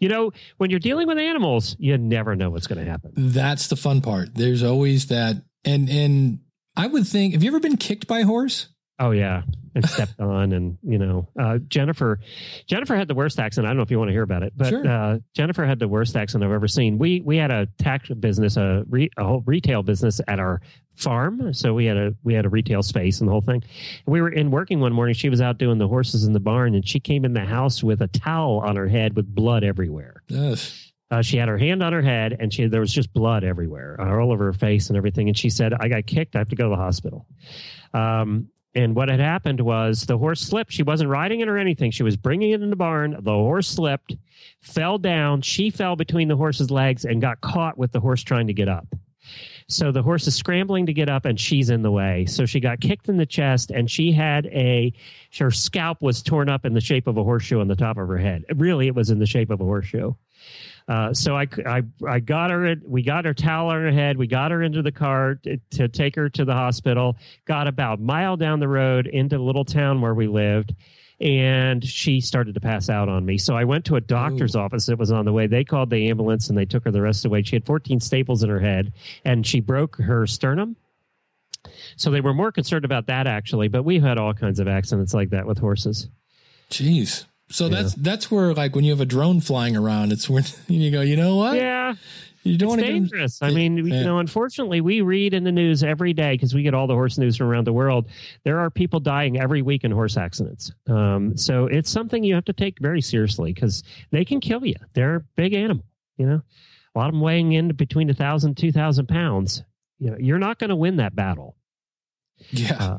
You 0.00 0.08
know, 0.08 0.32
when 0.56 0.70
you're 0.70 0.80
dealing 0.80 1.06
with 1.06 1.18
animals, 1.18 1.76
you 1.78 1.96
never 1.96 2.34
know 2.34 2.50
what's 2.50 2.66
going 2.66 2.84
to 2.84 2.90
happen. 2.90 3.12
That's 3.14 3.68
the 3.68 3.76
fun 3.76 4.00
part. 4.00 4.34
There's 4.34 4.64
always 4.64 5.06
that, 5.06 5.36
and 5.64 5.88
and 5.88 6.40
I 6.76 6.88
would 6.88 7.06
think, 7.06 7.34
have 7.34 7.44
you 7.44 7.50
ever 7.50 7.60
been 7.60 7.76
kicked 7.76 8.08
by 8.08 8.20
a 8.20 8.24
horse? 8.26 8.68
Oh 8.98 9.12
yeah, 9.12 9.42
and 9.76 9.88
stepped 9.88 10.18
on, 10.18 10.50
and 10.52 10.78
you 10.82 10.98
know, 10.98 11.28
uh, 11.40 11.58
Jennifer, 11.68 12.18
Jennifer 12.66 12.96
had 12.96 13.06
the 13.06 13.14
worst 13.14 13.38
accent. 13.38 13.64
I 13.64 13.70
don't 13.70 13.76
know 13.76 13.84
if 13.84 13.92
you 13.92 13.98
want 14.00 14.08
to 14.08 14.12
hear 14.12 14.22
about 14.24 14.42
it, 14.42 14.52
but 14.56 14.68
Sure. 14.70 14.84
uh, 14.88 15.18
Jennifer 15.36 15.64
had 15.64 15.78
the 15.78 15.86
worst 15.86 16.16
accent 16.16 16.42
I've 16.42 16.50
ever 16.50 16.66
seen. 16.66 16.98
We 16.98 17.20
we 17.20 17.36
had 17.36 17.52
a 17.52 17.66
tax 17.78 18.08
business, 18.08 18.56
a, 18.56 18.82
re, 18.88 19.08
a 19.16 19.22
whole 19.22 19.44
retail 19.46 19.84
business 19.84 20.20
at 20.26 20.40
our 20.40 20.60
farm, 20.98 21.54
so 21.54 21.74
we 21.74 21.86
had 21.86 21.96
a 21.96 22.14
we 22.24 22.34
had 22.34 22.44
a 22.44 22.48
retail 22.48 22.82
space 22.82 23.20
and 23.20 23.28
the 23.28 23.32
whole 23.32 23.40
thing. 23.40 23.62
We 24.06 24.20
were 24.20 24.30
in 24.30 24.50
working 24.50 24.80
one 24.80 24.92
morning. 24.92 25.14
She 25.14 25.28
was 25.28 25.40
out 25.40 25.58
doing 25.58 25.78
the 25.78 25.88
horses 25.88 26.24
in 26.24 26.32
the 26.32 26.40
barn, 26.40 26.74
and 26.74 26.86
she 26.86 27.00
came 27.00 27.24
in 27.24 27.32
the 27.32 27.44
house 27.44 27.82
with 27.82 28.00
a 28.02 28.08
towel 28.08 28.58
on 28.58 28.76
her 28.76 28.88
head 28.88 29.16
with 29.16 29.32
blood 29.34 29.64
everywhere. 29.64 30.22
Ugh. 30.34 30.58
Uh, 31.10 31.22
she 31.22 31.38
had 31.38 31.48
her 31.48 31.56
hand 31.56 31.82
on 31.82 31.92
her 31.92 32.02
head, 32.02 32.36
and 32.38 32.52
she 32.52 32.66
there 32.66 32.80
was 32.80 32.92
just 32.92 33.12
blood 33.14 33.42
everywhere, 33.42 33.96
uh, 33.98 34.20
all 34.20 34.30
over 34.30 34.44
her 34.44 34.52
face 34.52 34.88
and 34.88 34.96
everything. 34.96 35.28
And 35.28 35.38
she 35.38 35.48
said, 35.48 35.72
"I 35.72 35.88
got 35.88 36.06
kicked. 36.06 36.36
I 36.36 36.40
have 36.40 36.50
to 36.50 36.56
go 36.56 36.64
to 36.64 36.70
the 36.70 36.76
hospital." 36.76 37.26
Um, 37.94 38.48
and 38.74 38.94
what 38.94 39.08
had 39.08 39.18
happened 39.18 39.60
was 39.60 40.04
the 40.04 40.18
horse 40.18 40.40
slipped. 40.40 40.72
She 40.72 40.82
wasn't 40.82 41.10
riding 41.10 41.40
it 41.40 41.48
or 41.48 41.56
anything. 41.56 41.90
She 41.90 42.02
was 42.02 42.16
bringing 42.16 42.50
it 42.50 42.62
in 42.62 42.70
the 42.70 42.76
barn. 42.76 43.16
The 43.18 43.32
horse 43.32 43.68
slipped, 43.68 44.14
fell 44.60 44.98
down. 44.98 45.40
She 45.40 45.70
fell 45.70 45.96
between 45.96 46.28
the 46.28 46.36
horse's 46.36 46.70
legs 46.70 47.04
and 47.04 47.20
got 47.20 47.40
caught 47.40 47.78
with 47.78 47.92
the 47.92 48.00
horse 48.00 48.22
trying 48.22 48.46
to 48.48 48.52
get 48.52 48.68
up. 48.68 48.86
So 49.68 49.92
the 49.92 50.02
horse 50.02 50.26
is 50.26 50.34
scrambling 50.34 50.86
to 50.86 50.94
get 50.94 51.10
up 51.10 51.26
and 51.26 51.38
she's 51.38 51.68
in 51.68 51.82
the 51.82 51.90
way. 51.90 52.24
So 52.24 52.46
she 52.46 52.58
got 52.58 52.80
kicked 52.80 53.08
in 53.08 53.18
the 53.18 53.26
chest 53.26 53.70
and 53.70 53.90
she 53.90 54.12
had 54.12 54.46
a, 54.46 54.94
her 55.38 55.50
scalp 55.50 56.00
was 56.00 56.22
torn 56.22 56.48
up 56.48 56.64
in 56.64 56.72
the 56.72 56.80
shape 56.80 57.06
of 57.06 57.18
a 57.18 57.22
horseshoe 57.22 57.60
on 57.60 57.68
the 57.68 57.76
top 57.76 57.98
of 57.98 58.08
her 58.08 58.16
head. 58.16 58.44
Really, 58.56 58.86
it 58.86 58.94
was 58.94 59.10
in 59.10 59.18
the 59.18 59.26
shape 59.26 59.50
of 59.50 59.60
a 59.60 59.64
horseshoe. 59.64 60.14
Uh, 60.88 61.12
so 61.12 61.36
I, 61.36 61.46
I, 61.66 61.82
I 62.06 62.18
got 62.18 62.50
her, 62.50 62.76
we 62.86 63.02
got 63.02 63.26
her 63.26 63.34
towel 63.34 63.68
on 63.68 63.82
her 63.82 63.92
head. 63.92 64.16
We 64.16 64.26
got 64.26 64.52
her 64.52 64.62
into 64.62 64.80
the 64.80 64.92
car 64.92 65.34
to, 65.42 65.58
to 65.72 65.88
take 65.88 66.16
her 66.16 66.30
to 66.30 66.46
the 66.46 66.54
hospital, 66.54 67.18
got 67.44 67.68
about 67.68 67.98
a 67.98 68.02
mile 68.02 68.38
down 68.38 68.60
the 68.60 68.68
road 68.68 69.06
into 69.06 69.38
little 69.38 69.66
town 69.66 70.00
where 70.00 70.14
we 70.14 70.28
lived. 70.28 70.74
And 71.20 71.84
she 71.84 72.20
started 72.20 72.54
to 72.54 72.60
pass 72.60 72.88
out 72.88 73.08
on 73.08 73.26
me. 73.26 73.38
So 73.38 73.56
I 73.56 73.64
went 73.64 73.84
to 73.86 73.96
a 73.96 74.00
doctor's 74.00 74.54
office 74.54 74.86
that 74.86 74.98
was 74.98 75.10
on 75.10 75.24
the 75.24 75.32
way. 75.32 75.48
They 75.48 75.64
called 75.64 75.90
the 75.90 76.08
ambulance 76.08 76.48
and 76.48 76.56
they 76.56 76.64
took 76.64 76.84
her 76.84 76.92
the 76.92 77.02
rest 77.02 77.24
of 77.24 77.30
the 77.30 77.30
way. 77.30 77.42
She 77.42 77.56
had 77.56 77.66
14 77.66 77.98
staples 77.98 78.44
in 78.44 78.50
her 78.50 78.60
head 78.60 78.92
and 79.24 79.44
she 79.44 79.58
broke 79.58 79.96
her 79.96 80.28
sternum. 80.28 80.76
So 81.96 82.10
they 82.10 82.20
were 82.20 82.34
more 82.34 82.52
concerned 82.52 82.84
about 82.84 83.06
that 83.06 83.26
actually, 83.26 83.66
but 83.66 83.82
we've 83.82 84.02
had 84.02 84.16
all 84.16 84.32
kinds 84.32 84.60
of 84.60 84.68
accidents 84.68 85.12
like 85.12 85.30
that 85.30 85.46
with 85.46 85.58
horses. 85.58 86.08
Jeez. 86.70 87.24
So 87.50 87.68
that's 87.68 87.94
that's 87.94 88.30
where 88.30 88.52
like 88.52 88.74
when 88.74 88.84
you 88.84 88.90
have 88.90 89.00
a 89.00 89.06
drone 89.06 89.40
flying 89.40 89.74
around, 89.74 90.12
it's 90.12 90.28
when 90.28 90.44
you 90.68 90.90
go, 90.90 91.00
you 91.00 91.16
know 91.16 91.36
what? 91.36 91.56
Yeah, 91.56 91.94
You 92.44 92.56
don't 92.56 92.78
it's 92.78 92.88
dangerous. 92.88 93.42
I 93.42 93.50
mean, 93.50 93.76
Yeah. 93.78 93.98
you 93.98 94.04
know, 94.04 94.18
unfortunately, 94.18 94.80
we 94.80 95.00
read 95.00 95.34
in 95.34 95.44
the 95.44 95.52
news 95.52 95.82
every 95.82 96.12
day 96.12 96.32
because 96.34 96.54
we 96.54 96.62
get 96.62 96.72
all 96.74 96.86
the 96.86 96.94
horse 96.94 97.18
news 97.18 97.36
from 97.36 97.48
around 97.48 97.66
the 97.66 97.72
world. 97.72 98.08
There 98.44 98.58
are 98.60 98.70
people 98.70 99.00
dying 99.00 99.38
every 99.40 99.60
week 99.62 99.84
in 99.84 99.90
horse 99.90 100.16
accidents. 100.16 100.72
Um, 100.86 101.36
so 101.36 101.66
it's 101.66 101.90
something 101.90 102.22
you 102.24 102.34
have 102.34 102.44
to 102.46 102.52
take 102.52 102.78
very 102.80 103.00
seriously 103.02 103.52
because 103.52 103.82
they 104.10 104.24
can 104.24 104.40
kill 104.40 104.64
you. 104.64 104.76
They're 104.94 105.16
a 105.16 105.20
big 105.36 105.52
animal. 105.52 105.84
You 106.16 106.26
know, 106.26 106.42
a 106.94 106.98
lot 106.98 107.08
of 107.08 107.12
them 107.14 107.20
weighing 107.20 107.52
in 107.52 107.68
between 107.74 108.08
a 108.10 108.14
thousand, 108.14 108.56
two 108.56 108.72
thousand 108.72 109.06
pounds. 109.08 109.62
You 109.98 110.10
know, 110.12 110.16
you're 110.18 110.38
not 110.38 110.58
going 110.58 110.70
to 110.70 110.76
win 110.76 110.96
that 110.96 111.14
battle. 111.14 111.56
Yeah. 112.50 112.76
Uh, 112.82 112.98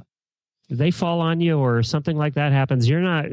they 0.69 0.91
fall 0.91 1.21
on 1.21 1.41
you 1.41 1.57
or 1.57 1.81
something 1.81 2.15
like 2.17 2.35
that 2.35 2.51
happens. 2.51 2.87
You're 2.87 3.01
not. 3.01 3.25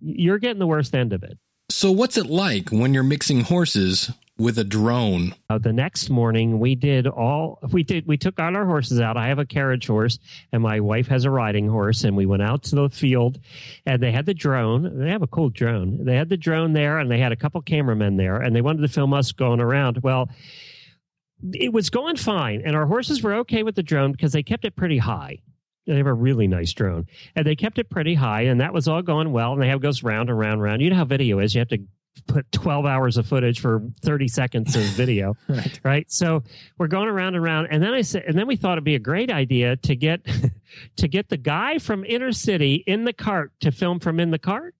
You're 0.00 0.38
getting 0.38 0.58
the 0.60 0.66
worst 0.66 0.94
end 0.94 1.12
of 1.12 1.22
it. 1.22 1.36
So, 1.70 1.90
what's 1.92 2.16
it 2.16 2.26
like 2.26 2.70
when 2.70 2.94
you're 2.94 3.02
mixing 3.02 3.40
horses 3.40 4.10
with 4.36 4.58
a 4.58 4.64
drone. 4.64 5.34
Uh, 5.48 5.58
the 5.58 5.72
next 5.72 6.10
morning, 6.10 6.58
we 6.58 6.74
did 6.74 7.06
all 7.06 7.58
we 7.70 7.82
did. 7.82 8.06
We 8.06 8.16
took 8.16 8.38
all 8.40 8.56
our 8.56 8.66
horses 8.66 9.00
out. 9.00 9.16
I 9.16 9.28
have 9.28 9.38
a 9.38 9.46
carriage 9.46 9.86
horse, 9.86 10.18
and 10.52 10.62
my 10.62 10.80
wife 10.80 11.06
has 11.08 11.24
a 11.24 11.30
riding 11.30 11.68
horse. 11.68 12.04
And 12.04 12.16
we 12.16 12.26
went 12.26 12.42
out 12.42 12.64
to 12.64 12.76
the 12.76 12.88
field, 12.88 13.38
and 13.86 14.02
they 14.02 14.12
had 14.12 14.26
the 14.26 14.34
drone. 14.34 14.98
They 14.98 15.10
have 15.10 15.22
a 15.22 15.28
cool 15.28 15.50
drone. 15.50 16.04
They 16.04 16.16
had 16.16 16.28
the 16.28 16.36
drone 16.36 16.72
there, 16.72 16.98
and 16.98 17.10
they 17.10 17.18
had 17.18 17.32
a 17.32 17.36
couple 17.36 17.60
cameramen 17.62 18.16
there, 18.16 18.36
and 18.36 18.54
they 18.54 18.62
wanted 18.62 18.82
to 18.82 18.88
film 18.88 19.14
us 19.14 19.32
going 19.32 19.60
around. 19.60 19.98
Well, 20.02 20.28
it 21.52 21.72
was 21.72 21.90
going 21.90 22.16
fine, 22.16 22.62
and 22.64 22.74
our 22.74 22.86
horses 22.86 23.22
were 23.22 23.34
okay 23.34 23.62
with 23.62 23.76
the 23.76 23.82
drone 23.82 24.12
because 24.12 24.32
they 24.32 24.42
kept 24.42 24.64
it 24.64 24.76
pretty 24.76 24.98
high. 24.98 25.38
They 25.86 25.96
have 25.96 26.06
a 26.06 26.14
really 26.14 26.48
nice 26.48 26.72
drone, 26.72 27.06
and 27.36 27.46
they 27.46 27.54
kept 27.54 27.78
it 27.78 27.90
pretty 27.90 28.14
high, 28.14 28.42
and 28.42 28.60
that 28.60 28.72
was 28.72 28.88
all 28.88 29.02
going 29.02 29.32
well. 29.32 29.52
And 29.52 29.60
they 29.60 29.68
have 29.68 29.82
goes 29.82 30.02
round 30.02 30.30
and 30.30 30.38
round 30.38 30.54
and 30.54 30.62
round. 30.62 30.80
You 30.80 30.88
know 30.90 30.96
how 30.96 31.04
video 31.04 31.40
is; 31.40 31.54
you 31.54 31.58
have 31.58 31.68
to 31.68 31.84
put 32.26 32.50
12 32.52 32.86
hours 32.86 33.16
of 33.16 33.26
footage 33.26 33.60
for 33.60 33.82
30 34.02 34.28
seconds 34.28 34.74
of 34.76 34.82
video 34.96 35.36
Right. 35.48 35.80
right? 35.82 36.06
So 36.10 36.42
we're 36.78 36.86
going 36.88 37.08
around 37.08 37.34
and 37.34 37.44
around. 37.44 37.68
And 37.70 37.82
then 37.82 37.92
i 37.94 38.02
said 38.02 38.24
and 38.26 38.38
then 38.38 38.46
we 38.46 38.56
thought 38.56 38.72
it'd 38.72 38.84
be 38.84 38.94
a 38.94 38.98
great 39.00 39.30
idea 39.30 39.76
to 39.76 39.96
get 39.96 40.20
to 40.96 41.08
get 41.08 41.28
the 41.28 41.36
guy 41.36 41.78
from 41.78 42.04
inner 42.04 42.32
city 42.32 42.82
in 42.86 43.04
the 43.04 43.12
cart 43.12 43.52
to 43.60 43.70
film 43.72 43.98
from 44.00 44.20
in 44.20 44.30
the 44.30 44.38
cart 44.38 44.74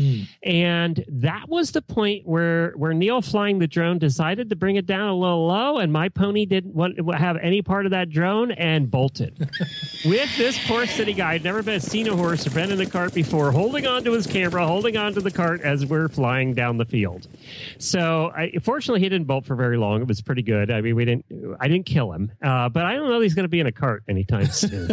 Hmm. 0.00 0.22
and 0.42 1.04
that 1.08 1.50
was 1.50 1.72
the 1.72 1.82
point 1.82 2.26
where 2.26 2.72
where 2.76 2.94
Neil 2.94 3.20
flying 3.20 3.58
the 3.58 3.66
drone 3.66 3.98
decided 3.98 4.48
to 4.48 4.56
bring 4.56 4.76
it 4.76 4.86
down 4.86 5.08
a 5.08 5.14
little 5.14 5.46
low, 5.46 5.76
and 5.76 5.92
my 5.92 6.08
pony 6.08 6.46
didn't 6.46 6.74
want 6.74 6.96
to 6.96 7.04
have 7.10 7.36
any 7.36 7.60
part 7.60 7.84
of 7.84 7.90
that 7.90 8.08
drone 8.08 8.50
and 8.52 8.90
bolted. 8.90 9.36
With 10.06 10.34
this 10.38 10.58
poor 10.66 10.86
city 10.86 11.12
guy, 11.12 11.34
I'd 11.34 11.44
never 11.44 11.62
been 11.62 11.80
seen 11.80 12.08
a 12.08 12.16
horse 12.16 12.46
or 12.46 12.50
been 12.50 12.70
in 12.70 12.80
a 12.80 12.86
cart 12.86 13.12
before, 13.12 13.52
holding 13.52 13.86
onto 13.86 14.12
his 14.12 14.26
camera, 14.26 14.66
holding 14.66 14.96
onto 14.96 15.20
the 15.20 15.30
cart 15.30 15.60
as 15.60 15.84
we're 15.84 16.08
flying 16.08 16.54
down 16.54 16.78
the 16.78 16.86
field. 16.86 17.28
So, 17.76 18.32
I, 18.34 18.52
fortunately, 18.62 19.00
he 19.00 19.08
didn't 19.10 19.26
bolt 19.26 19.44
for 19.44 19.54
very 19.54 19.76
long. 19.76 20.00
It 20.00 20.08
was 20.08 20.22
pretty 20.22 20.42
good. 20.42 20.70
I 20.70 20.80
mean, 20.80 20.94
we 20.96 21.04
didn't. 21.04 21.26
I 21.60 21.68
didn't 21.68 21.84
kill 21.84 22.12
him, 22.12 22.32
uh, 22.42 22.70
but 22.70 22.86
I 22.86 22.94
don't 22.94 23.08
know 23.10 23.18
that 23.18 23.24
he's 23.24 23.34
going 23.34 23.44
to 23.44 23.50
be 23.50 23.60
in 23.60 23.66
a 23.66 23.72
cart 23.72 24.02
anytime 24.08 24.46
soon. 24.50 24.88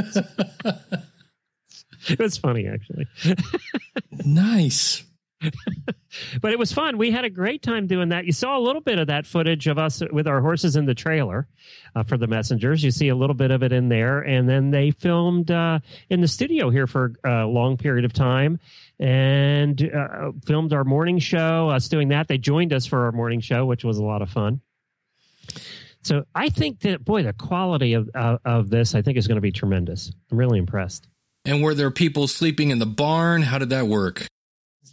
It 2.10 2.20
was 2.20 2.38
funny, 2.38 2.68
actually. 2.68 3.08
Nice. 4.26 5.04
but 6.42 6.52
it 6.52 6.60
was 6.60 6.72
fun. 6.72 6.98
We 6.98 7.12
had 7.12 7.26
a 7.26 7.30
great 7.30 7.62
time 7.62 7.88
doing 7.88 8.10
that. 8.10 8.26
You 8.26 8.32
saw 8.32 8.58
a 8.58 8.62
little 8.62 8.82
bit 8.82 8.98
of 8.98 9.08
that 9.08 9.26
footage 9.26 9.68
of 9.68 9.78
us 9.78 10.02
with 10.12 10.28
our 10.28 10.42
horses 10.42 10.76
in 10.76 10.86
the 10.86 10.96
trailer 10.96 11.48
uh, 11.96 12.04
for 12.04 12.18
the 12.18 12.28
messengers. 12.28 12.84
You 12.84 12.92
see 12.92 13.10
a 13.10 13.16
little 13.16 13.36
bit 13.36 13.52
of 13.52 13.64
it 13.64 13.72
in 13.72 13.90
there, 13.90 14.20
and 14.20 14.50
then 14.50 14.72
they 14.72 14.92
filmed 14.92 15.52
uh, 15.52 15.80
in 16.10 16.22
the 16.22 16.28
studio 16.28 16.70
here 16.70 16.88
for 16.88 17.14
a 17.24 17.46
long 17.46 17.78
period 17.78 18.06
of 18.06 18.14
time 18.14 18.60
and 19.00 19.92
uh, 19.94 20.32
filmed 20.46 20.74
our 20.74 20.84
morning 20.84 21.20
show. 21.20 21.70
Us 21.70 21.88
doing 21.88 22.10
that, 22.10 22.28
they 22.28 22.38
joined 22.38 22.74
us 22.74 22.86
for 22.86 23.06
our 23.06 23.12
morning 23.12 23.42
show, 23.42 23.66
which 23.66 23.84
was 23.84 23.98
a 23.98 24.04
lot 24.04 24.22
of 24.22 24.30
fun. 24.30 24.62
So 26.02 26.24
I 26.34 26.50
think 26.50 26.80
that 26.82 27.04
boy, 27.04 27.24
the 27.24 27.34
quality 27.34 27.94
of 27.94 28.10
uh, 28.16 28.38
of 28.46 28.70
this, 28.70 28.96
I 28.96 29.02
think, 29.02 29.18
is 29.18 29.28
going 29.28 29.36
to 29.36 29.42
be 29.42 29.52
tremendous. 29.52 30.12
I'm 30.32 30.38
really 30.38 30.58
impressed. 30.58 31.08
And 31.48 31.64
were 31.64 31.74
there 31.74 31.90
people 31.90 32.28
sleeping 32.28 32.72
in 32.72 32.80
the 32.80 32.86
barn? 32.86 33.42
How 33.42 33.58
did 33.58 33.70
that 33.70 33.88
work? 33.88 34.28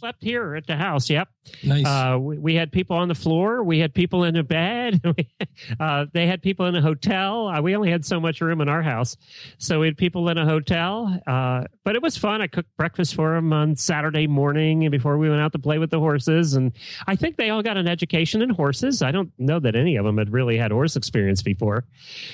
Slept 0.05 0.23
here 0.23 0.53
at 0.53 0.67
the 0.67 0.75
house. 0.75 1.09
Yep. 1.09 1.29
Nice. 1.63 1.83
Uh, 1.83 2.19
we, 2.19 2.37
we 2.37 2.53
had 2.53 2.71
people 2.71 2.95
on 2.95 3.07
the 3.07 3.15
floor. 3.15 3.63
We 3.63 3.79
had 3.79 3.91
people 3.91 4.23
in 4.23 4.35
a 4.35 4.43
bed. 4.43 5.01
uh, 5.79 6.05
they 6.13 6.27
had 6.27 6.43
people 6.43 6.67
in 6.67 6.75
a 6.75 6.81
hotel. 6.81 7.47
Uh, 7.47 7.59
we 7.59 7.75
only 7.75 7.89
had 7.89 8.05
so 8.05 8.19
much 8.19 8.39
room 8.39 8.61
in 8.61 8.69
our 8.69 8.83
house, 8.83 9.17
so 9.57 9.79
we 9.79 9.87
had 9.87 9.97
people 9.97 10.29
in 10.29 10.37
a 10.37 10.45
hotel. 10.45 11.19
Uh, 11.25 11.63
but 11.83 11.95
it 11.95 12.03
was 12.03 12.17
fun. 12.17 12.39
I 12.39 12.45
cooked 12.45 12.69
breakfast 12.77 13.15
for 13.15 13.33
them 13.33 13.51
on 13.51 13.75
Saturday 13.75 14.27
morning 14.27 14.83
and 14.83 14.91
before 14.91 15.17
we 15.17 15.27
went 15.27 15.41
out 15.41 15.53
to 15.53 15.59
play 15.59 15.79
with 15.79 15.89
the 15.89 15.99
horses. 15.99 16.53
And 16.53 16.71
I 17.07 17.15
think 17.15 17.37
they 17.37 17.49
all 17.49 17.63
got 17.63 17.75
an 17.75 17.87
education 17.87 18.43
in 18.43 18.51
horses. 18.51 19.01
I 19.01 19.09
don't 19.09 19.31
know 19.39 19.59
that 19.59 19.75
any 19.75 19.95
of 19.95 20.05
them 20.05 20.19
had 20.19 20.31
really 20.31 20.55
had 20.55 20.69
horse 20.69 20.95
experience 20.95 21.41
before, 21.41 21.85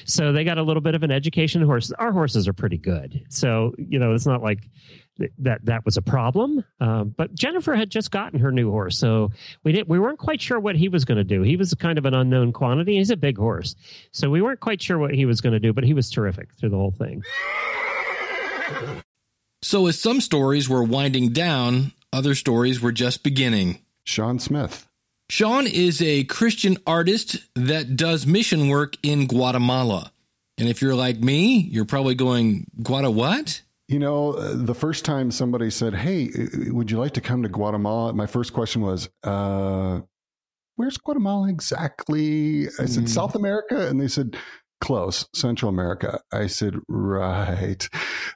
so 0.04 0.34
they 0.34 0.44
got 0.44 0.58
a 0.58 0.64
little 0.64 0.82
bit 0.82 0.94
of 0.94 1.04
an 1.04 1.12
education 1.12 1.62
in 1.62 1.68
horses. 1.70 1.94
Our 1.94 2.12
horses 2.12 2.50
are 2.50 2.54
pretty 2.54 2.78
good, 2.78 3.24
so 3.30 3.74
you 3.78 3.98
know 3.98 4.14
it's 4.14 4.26
not 4.26 4.44
like 4.44 4.60
that 5.40 5.66
that 5.66 5.86
was 5.86 5.98
a 5.98 6.02
problem. 6.02 6.64
Um, 6.80 7.14
but 7.16 7.34
Jennifer 7.34 7.76
had 7.76 7.90
just 7.90 8.12
gotten 8.12 8.40
her 8.40 8.52
new 8.52 8.72
horse, 8.72 8.98
so 8.98 9.32
we 9.64 9.72
didn't 9.72 9.88
we 9.88 10.00
weren't 10.00 10.20
quite 10.20 10.42
sure 10.42 10.60
what 10.60 10.76
he 10.76 10.90
was 10.90 11.06
going 11.06 11.18
to 11.18 11.24
do. 11.24 11.42
He 11.42 11.58
was 11.58 11.74
kind 11.74 11.98
of 11.98 12.06
an 12.06 12.14
unknown 12.14 12.54
quantity. 12.54 12.98
He's 12.98 13.10
a 13.10 13.18
big 13.18 13.38
horse, 13.38 13.76
so 14.12 14.30
we 14.30 14.42
weren't 14.42 14.60
quite 14.60 14.82
sure 14.82 14.98
what 14.98 15.14
he 15.14 15.26
was 15.26 15.42
going 15.42 15.54
to 15.54 15.60
do. 15.60 15.74
But 15.74 15.84
he 15.84 15.94
was 15.94 16.10
terrific 16.10 16.54
through 16.54 16.70
the 16.70 16.78
whole 16.78 16.92
thing. 16.92 17.24
So, 19.64 19.88
as 19.88 20.00
some 20.00 20.22
stories 20.22 20.68
were 20.68 20.84
winding 20.84 21.34
down, 21.34 21.92
other 22.12 22.36
stories 22.36 22.82
were 22.82 22.92
just 22.92 23.24
beginning. 23.24 23.80
Sean 24.04 24.40
Smith. 24.40 24.88
Sean 25.30 25.66
is 25.66 26.02
a 26.02 26.26
Christian 26.26 26.78
artist 26.86 27.38
that 27.56 27.96
does 27.96 28.26
mission 28.26 28.68
work 28.68 28.98
in 29.02 29.28
Guatemala. 29.28 30.12
And 30.58 30.68
if 30.68 30.82
you're 30.82 30.94
like 30.94 31.20
me, 31.20 31.60
you're 31.60 31.86
probably 31.86 32.16
going, 32.16 32.68
Guata 32.82 33.14
what? 33.14 33.62
You 33.92 34.00
know, 34.00 34.32
uh, 34.36 34.54
the 34.56 34.74
first 34.74 35.04
time 35.04 35.32
somebody 35.32 35.70
said, 35.70 35.94
Hey, 35.94 36.30
uh, 36.30 36.74
would 36.74 36.90
you 36.90 36.98
like 36.98 37.16
to 37.16 37.22
come 37.22 37.44
to 37.44 37.50
Guatemala? 37.50 38.14
My 38.14 38.26
first 38.26 38.54
question 38.54 38.82
was, 38.82 39.10
uh, 39.26 40.00
Where's 40.78 40.96
Guatemala 40.98 41.50
exactly? 41.50 42.68
I 42.80 42.86
said, 42.86 43.04
Mm. 43.04 43.10
South 43.10 43.36
America. 43.36 43.90
And 43.90 44.00
they 44.00 44.08
said, 44.08 44.38
Close, 44.80 45.28
Central 45.36 45.68
America. 45.68 46.22
I 46.32 46.48
said, 46.48 46.76
Right. 46.88 47.86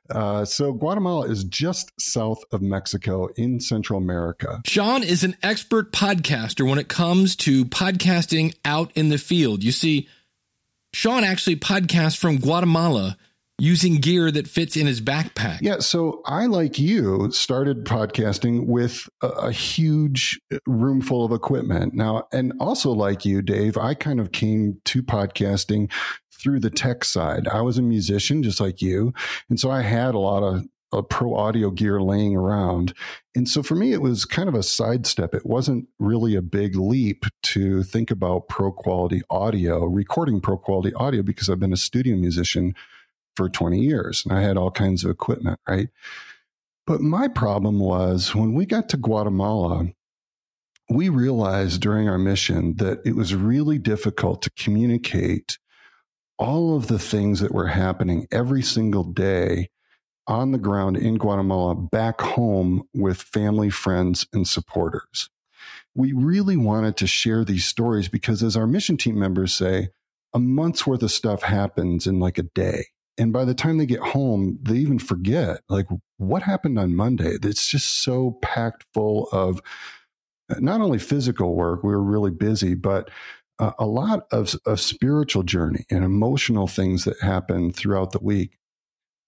Uh, 0.10 0.44
so 0.44 0.74
Guatemala 0.74 1.28
is 1.30 1.46
just 1.46 1.90
south 2.02 2.44
of 2.52 2.62
Mexico 2.62 3.30
in 3.38 3.62
Central 3.62 3.98
America. 3.98 4.62
Sean 4.66 5.04
is 5.04 5.24
an 5.24 5.38
expert 5.42 5.94
podcaster 5.94 6.68
when 6.70 6.80
it 6.80 6.90
comes 6.90 7.34
to 7.38 7.64
podcasting 7.64 8.54
out 8.66 8.92
in 8.94 9.08
the 9.08 9.18
field. 9.18 9.64
You 9.64 9.72
see, 9.72 10.10
Sean 10.94 11.24
actually 11.24 11.56
podcasts 11.56 12.18
from 12.18 12.40
Guatemala 12.40 13.16
using 13.58 13.96
gear 13.96 14.32
that 14.32 14.48
fits 14.48 14.76
in 14.76 14.86
his 14.86 15.02
backpack. 15.02 15.60
Yeah, 15.62 15.80
so 15.80 16.22
I, 16.26 16.46
like 16.48 16.78
you, 16.78 17.32
started 17.32 17.86
podcasting 17.86 18.66
with 18.66 19.08
a, 19.22 19.28
a 19.28 19.52
huge 19.52 20.40
room 20.66 21.02
full 21.02 21.24
of 21.24 21.32
equipment. 21.32 21.94
Now, 21.94 22.28
and 22.34 22.54
also 22.60 22.92
like 22.92 23.26
you, 23.26 23.42
Dave, 23.42 23.78
I 23.78 23.94
kind 23.94 24.20
of 24.20 24.32
came 24.32 24.82
to 24.86 25.02
podcasting 25.02 25.92
through 26.34 26.60
the 26.60 26.70
tech 26.70 27.06
side. 27.06 27.48
I 27.48 27.62
was 27.62 27.78
a 27.78 27.82
musician 27.82 28.44
just 28.44 28.60
like 28.60 28.82
you. 28.82 29.14
And 29.50 29.60
so 29.60 29.72
I 29.72 29.82
had 29.82 30.16
a 30.16 30.20
lot 30.20 30.44
of, 30.44 30.66
of 30.92 31.10
pro 31.10 31.34
audio 31.36 31.72
gear 31.72 32.02
laying 32.02 32.36
around. 32.36 32.94
And 33.36 33.48
so 33.50 33.64
for 33.64 33.76
me, 33.76 33.94
it 33.94 34.02
was 34.02 34.26
kind 34.26 34.48
of 34.50 34.56
a 34.56 34.64
sidestep. 34.64 35.34
It 35.34 35.46
wasn't 35.46 35.88
really 35.98 36.36
a 36.36 36.42
big 36.42 36.76
leap 36.76 37.26
to 37.44 37.84
think 37.84 38.12
about 38.12 38.48
pro 38.50 38.72
quality 38.72 39.22
audio, 39.30 39.86
recording 39.86 40.42
pro 40.42 40.58
quality 40.58 40.94
audio, 40.94 41.24
because 41.24 41.50
I've 41.50 41.60
been 41.60 41.74
a 41.74 41.78
studio 41.78 42.16
musician 42.16 42.76
for 43.36 43.50
20 43.50 43.80
years 43.80 44.24
and 44.26 44.38
I 44.38 44.42
had 44.42 44.58
all 44.58 44.72
kinds 44.72 45.04
of 45.04 45.12
equipment, 45.12 45.60
right? 45.68 45.90
But 46.88 47.02
my 47.02 47.28
problem 47.28 47.80
was 47.80 48.36
when 48.36 48.54
we 48.54 48.66
got 48.66 48.90
to 48.90 48.98
Guatemala, 48.98 49.88
we 50.90 51.10
realized 51.10 51.82
during 51.82 52.08
our 52.08 52.20
mission 52.20 52.76
that 52.76 53.02
it 53.06 53.16
was 53.16 53.34
really 53.34 53.80
difficult 53.80 54.42
to 54.44 54.52
communicate 54.52 55.58
all 56.38 56.76
of 56.76 56.88
the 56.88 57.00
things 57.00 57.40
that 57.40 57.54
were 57.54 57.68
happening 57.68 58.28
every 58.32 58.62
single 58.62 59.04
day 59.04 59.70
on 60.28 60.52
the 60.52 60.58
ground 60.58 60.98
in 60.98 61.18
Guatemala 61.18 61.76
back 61.76 62.22
home 62.22 62.84
with 62.94 63.22
family, 63.22 63.70
friends, 63.70 64.28
and 64.34 64.48
supporters. 64.48 65.30
We 65.96 66.12
really 66.12 66.58
wanted 66.58 66.98
to 66.98 67.08
share 67.08 67.46
these 67.46 67.66
stories 67.66 68.10
because, 68.10 68.44
as 68.44 68.58
our 68.58 68.68
mission 68.68 68.98
team 68.98 69.18
members 69.18 69.54
say, 69.54 69.90
a 70.34 70.40
month's 70.40 70.86
worth 70.86 71.02
of 71.04 71.12
stuff 71.12 71.44
happens 71.44 72.06
in 72.06 72.20
like 72.20 72.38
a 72.38 72.44
day. 72.44 72.88
And 73.18 73.32
by 73.32 73.46
the 73.46 73.54
time 73.54 73.78
they 73.78 73.86
get 73.86 74.02
home, 74.02 74.60
they 74.62 74.76
even 74.76 75.00
forget 75.00 75.62
like 75.70 75.88
what 76.18 76.44
happened 76.44 76.78
on 76.78 76.96
Monday. 76.96 77.38
It's 77.42 77.68
just 77.68 78.04
so 78.04 78.38
packed 78.42 78.86
full 78.94 79.30
of 79.32 79.62
not 80.60 80.82
only 80.82 81.00
physical 81.00 81.56
work, 81.56 81.84
we 81.84 81.92
were 81.92 82.04
really 82.04 82.32
busy, 82.32 82.76
but 82.76 83.10
uh, 83.60 83.72
a 83.80 83.86
lot 83.86 84.28
of, 84.32 84.56
of 84.66 84.80
spiritual 84.82 85.44
journey 85.44 85.86
and 85.90 86.04
emotional 86.04 86.68
things 86.68 87.06
that 87.06 87.20
happen 87.22 87.72
throughout 87.72 88.12
the 88.12 88.20
week. 88.20 88.58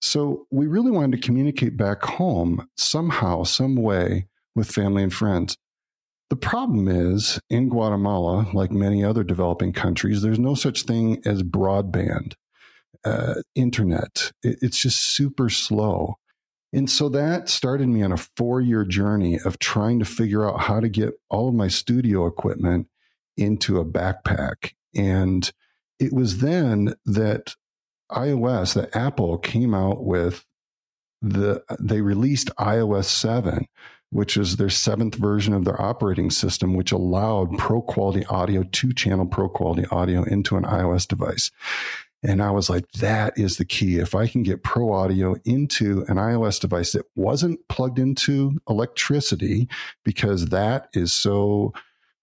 So 0.02 0.46
we 0.52 0.68
really 0.68 0.92
wanted 0.92 1.14
to 1.20 1.26
communicate 1.26 1.78
back 1.78 2.04
home 2.04 2.68
somehow, 2.78 3.44
some 3.44 3.76
way 3.76 4.28
with 4.56 4.72
family 4.72 5.04
and 5.04 5.14
friends. 5.14 5.58
The 6.30 6.36
problem 6.36 6.88
is 6.88 7.40
in 7.50 7.70
Guatemala, 7.70 8.48
like 8.54 8.72
many 8.72 9.04
other 9.04 9.24
developing 9.24 9.72
countries, 9.72 10.22
there's 10.22 10.40
no 10.40 10.56
such 10.56 10.84
thing 10.84 11.22
as 11.26 11.42
broadband, 11.42 12.34
uh, 13.08 13.42
internet. 13.56 14.32
It, 14.44 14.60
it's 14.62 14.78
just 14.78 15.00
super 15.00 15.50
slow. 15.50 16.16
And 16.74 16.90
so 16.90 17.10
that 17.10 17.50
started 17.50 17.88
me 17.88 18.04
on 18.04 18.12
a 18.12 18.18
four 18.18 18.60
year 18.60 18.84
journey 18.84 19.40
of 19.44 19.60
trying 19.60 20.00
to 20.00 20.06
figure 20.06 20.48
out 20.48 20.62
how 20.62 20.80
to 20.80 20.90
get 20.90 21.14
all 21.30 21.48
of 21.50 21.56
my 21.56 21.70
studio 21.70 22.26
equipment 22.26 22.88
into 23.38 23.80
a 23.80 23.86
backpack. 23.86 24.74
And 24.94 25.50
it 26.00 26.12
was 26.12 26.40
then 26.40 26.96
that 27.06 27.56
iOS, 28.12 28.74
that 28.74 28.96
Apple 28.96 29.38
came 29.38 29.74
out 29.74 30.04
with 30.04 30.46
the, 31.22 31.64
they 31.80 32.02
released 32.02 32.52
iOS 32.60 33.06
7, 33.06 33.66
which 34.10 34.38
is 34.38 34.58
their 34.58 34.70
seventh 34.70 35.16
version 35.16 35.54
of 35.54 35.66
their 35.66 35.82
operating 35.82 36.30
system, 36.30 36.74
which 36.74 36.92
allowed 36.92 37.58
pro 37.58 37.82
quality 37.82 38.26
audio, 38.26 38.64
two 38.64 38.94
channel 38.94 39.26
pro 39.26 39.50
quality 39.50 39.86
audio 39.92 40.24
into 40.24 40.58
an 40.58 40.64
iOS 40.64 41.08
device. 41.08 41.52
And 42.24 42.42
I 42.42 42.52
was 42.52 42.70
like, 42.70 42.92
that 42.94 43.38
is 43.38 43.58
the 43.58 43.66
key. 43.66 43.98
If 43.98 44.16
I 44.16 44.28
can 44.28 44.44
get 44.44 44.64
pro 44.64 44.92
audio 44.92 45.36
into 45.46 46.04
an 46.08 46.18
iOS 46.18 46.60
device 46.60 46.94
that 46.94 47.06
wasn't 47.16 47.60
plugged 47.70 48.00
into 48.00 48.60
electricity, 48.68 49.68
because 50.04 50.48
that 50.48 50.90
is 50.94 51.14
so 51.14 51.74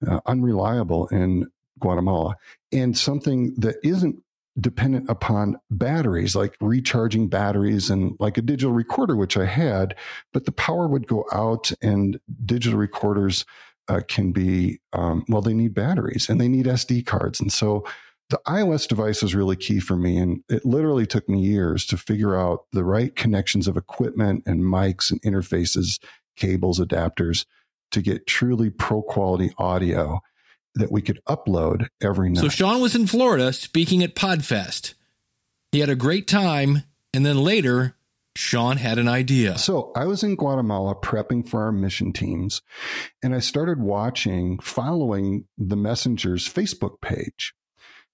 uh, 0.06 0.20
unreliable 0.26 1.06
in 1.08 1.46
Guatemala, 1.78 2.36
and 2.72 2.98
something 2.98 3.54
that 3.56 3.76
isn't 3.84 4.16
dependent 4.60 5.08
upon 5.08 5.56
batteries, 5.70 6.36
like 6.36 6.56
recharging 6.60 7.28
batteries 7.28 7.90
and 7.90 8.16
like 8.20 8.38
a 8.38 8.42
digital 8.42 8.72
recorder, 8.72 9.16
which 9.16 9.36
I 9.36 9.46
had, 9.46 9.96
but 10.32 10.44
the 10.44 10.52
power 10.52 10.86
would 10.86 11.06
go 11.06 11.24
out 11.32 11.72
and 11.82 12.18
digital 12.44 12.78
recorders 12.78 13.44
uh, 13.88 14.00
can 14.06 14.32
be, 14.32 14.80
um, 14.92 15.24
well, 15.28 15.42
they 15.42 15.54
need 15.54 15.74
batteries 15.74 16.28
and 16.28 16.40
they 16.40 16.48
need 16.48 16.66
SD 16.66 17.04
cards. 17.04 17.40
And 17.40 17.52
so 17.52 17.84
the 18.30 18.40
iOS 18.46 18.88
device 18.88 19.22
was 19.22 19.34
really 19.34 19.56
key 19.56 19.80
for 19.80 19.96
me. 19.96 20.18
And 20.18 20.42
it 20.48 20.64
literally 20.64 21.06
took 21.06 21.28
me 21.28 21.40
years 21.40 21.84
to 21.86 21.96
figure 21.96 22.34
out 22.36 22.66
the 22.72 22.84
right 22.84 23.14
connections 23.14 23.68
of 23.68 23.76
equipment 23.76 24.44
and 24.46 24.62
mics 24.62 25.10
and 25.10 25.20
interfaces, 25.22 26.02
cables, 26.36 26.80
adapters 26.80 27.44
to 27.92 28.02
get 28.02 28.26
truly 28.26 28.70
pro 28.70 29.02
quality 29.02 29.52
audio 29.58 30.20
that 30.74 30.90
we 30.90 31.02
could 31.02 31.20
upload 31.28 31.86
every 32.02 32.30
night. 32.30 32.40
So 32.42 32.48
Sean 32.48 32.80
was 32.80 32.96
in 32.96 33.06
Florida 33.06 33.52
speaking 33.52 34.02
at 34.02 34.16
Podfest. 34.16 34.94
He 35.70 35.80
had 35.80 35.90
a 35.90 35.96
great 35.96 36.26
time, 36.26 36.82
and 37.12 37.24
then 37.24 37.38
later, 37.38 37.96
Sean 38.36 38.78
had 38.78 38.98
an 38.98 39.08
idea. 39.08 39.58
So 39.58 39.92
I 39.94 40.06
was 40.06 40.24
in 40.24 40.34
Guatemala 40.34 40.96
prepping 40.96 41.48
for 41.48 41.62
our 41.62 41.72
mission 41.72 42.12
teams, 42.12 42.62
and 43.22 43.34
I 43.34 43.38
started 43.38 43.80
watching, 43.80 44.58
following 44.58 45.46
the 45.56 45.76
Messenger's 45.76 46.48
Facebook 46.48 47.00
page, 47.00 47.54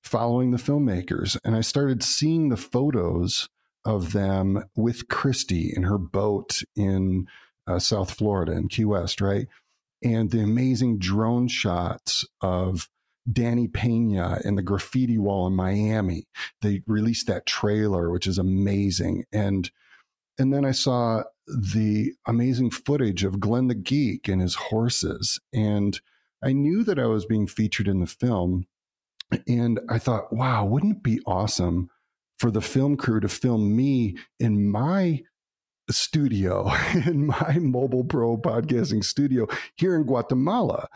following 0.02 0.50
the 0.50 0.58
filmmakers, 0.58 1.36
and 1.44 1.54
I 1.54 1.60
started 1.60 2.02
seeing 2.02 2.48
the 2.48 2.56
photos 2.56 3.48
of 3.84 4.12
them 4.12 4.64
with 4.76 5.08
Christy 5.08 5.72
in 5.74 5.84
her 5.84 5.98
boat 5.98 6.62
in 6.76 7.26
uh, 7.66 7.78
South 7.78 8.12
Florida 8.12 8.52
in 8.52 8.68
Key 8.68 8.84
West, 8.84 9.20
right? 9.20 9.46
and 10.02 10.30
the 10.30 10.42
amazing 10.42 10.98
drone 10.98 11.48
shots 11.48 12.24
of 12.40 12.88
Danny 13.30 13.68
Pena 13.68 14.40
and 14.44 14.56
the 14.56 14.62
graffiti 14.62 15.18
wall 15.18 15.46
in 15.46 15.54
Miami. 15.54 16.26
They 16.62 16.82
released 16.86 17.26
that 17.26 17.46
trailer, 17.46 18.10
which 18.10 18.26
is 18.26 18.38
amazing. 18.38 19.24
And 19.32 19.70
and 20.38 20.54
then 20.54 20.64
I 20.64 20.70
saw 20.70 21.24
the 21.46 22.12
amazing 22.26 22.70
footage 22.70 23.24
of 23.24 23.40
Glenn 23.40 23.68
the 23.68 23.74
Geek 23.74 24.26
and 24.26 24.40
his 24.40 24.54
horses. 24.54 25.38
And 25.52 26.00
I 26.42 26.52
knew 26.52 26.82
that 26.84 26.98
I 26.98 27.06
was 27.06 27.26
being 27.26 27.46
featured 27.46 27.86
in 27.86 28.00
the 28.00 28.06
film. 28.06 28.66
And 29.46 29.80
I 29.88 29.98
thought, 29.98 30.32
wow, 30.32 30.64
wouldn't 30.64 30.98
it 30.98 31.02
be 31.02 31.20
awesome 31.26 31.88
for 32.38 32.50
the 32.50 32.62
film 32.62 32.96
crew 32.96 33.20
to 33.20 33.28
film 33.28 33.76
me 33.76 34.16
in 34.38 34.70
my 34.70 35.20
studio 35.92 36.70
in 37.06 37.26
my 37.26 37.58
mobile 37.60 38.04
pro 38.04 38.36
podcasting 38.36 39.04
studio 39.04 39.46
here 39.76 39.94
in 39.94 40.04
Guatemala. 40.04 40.88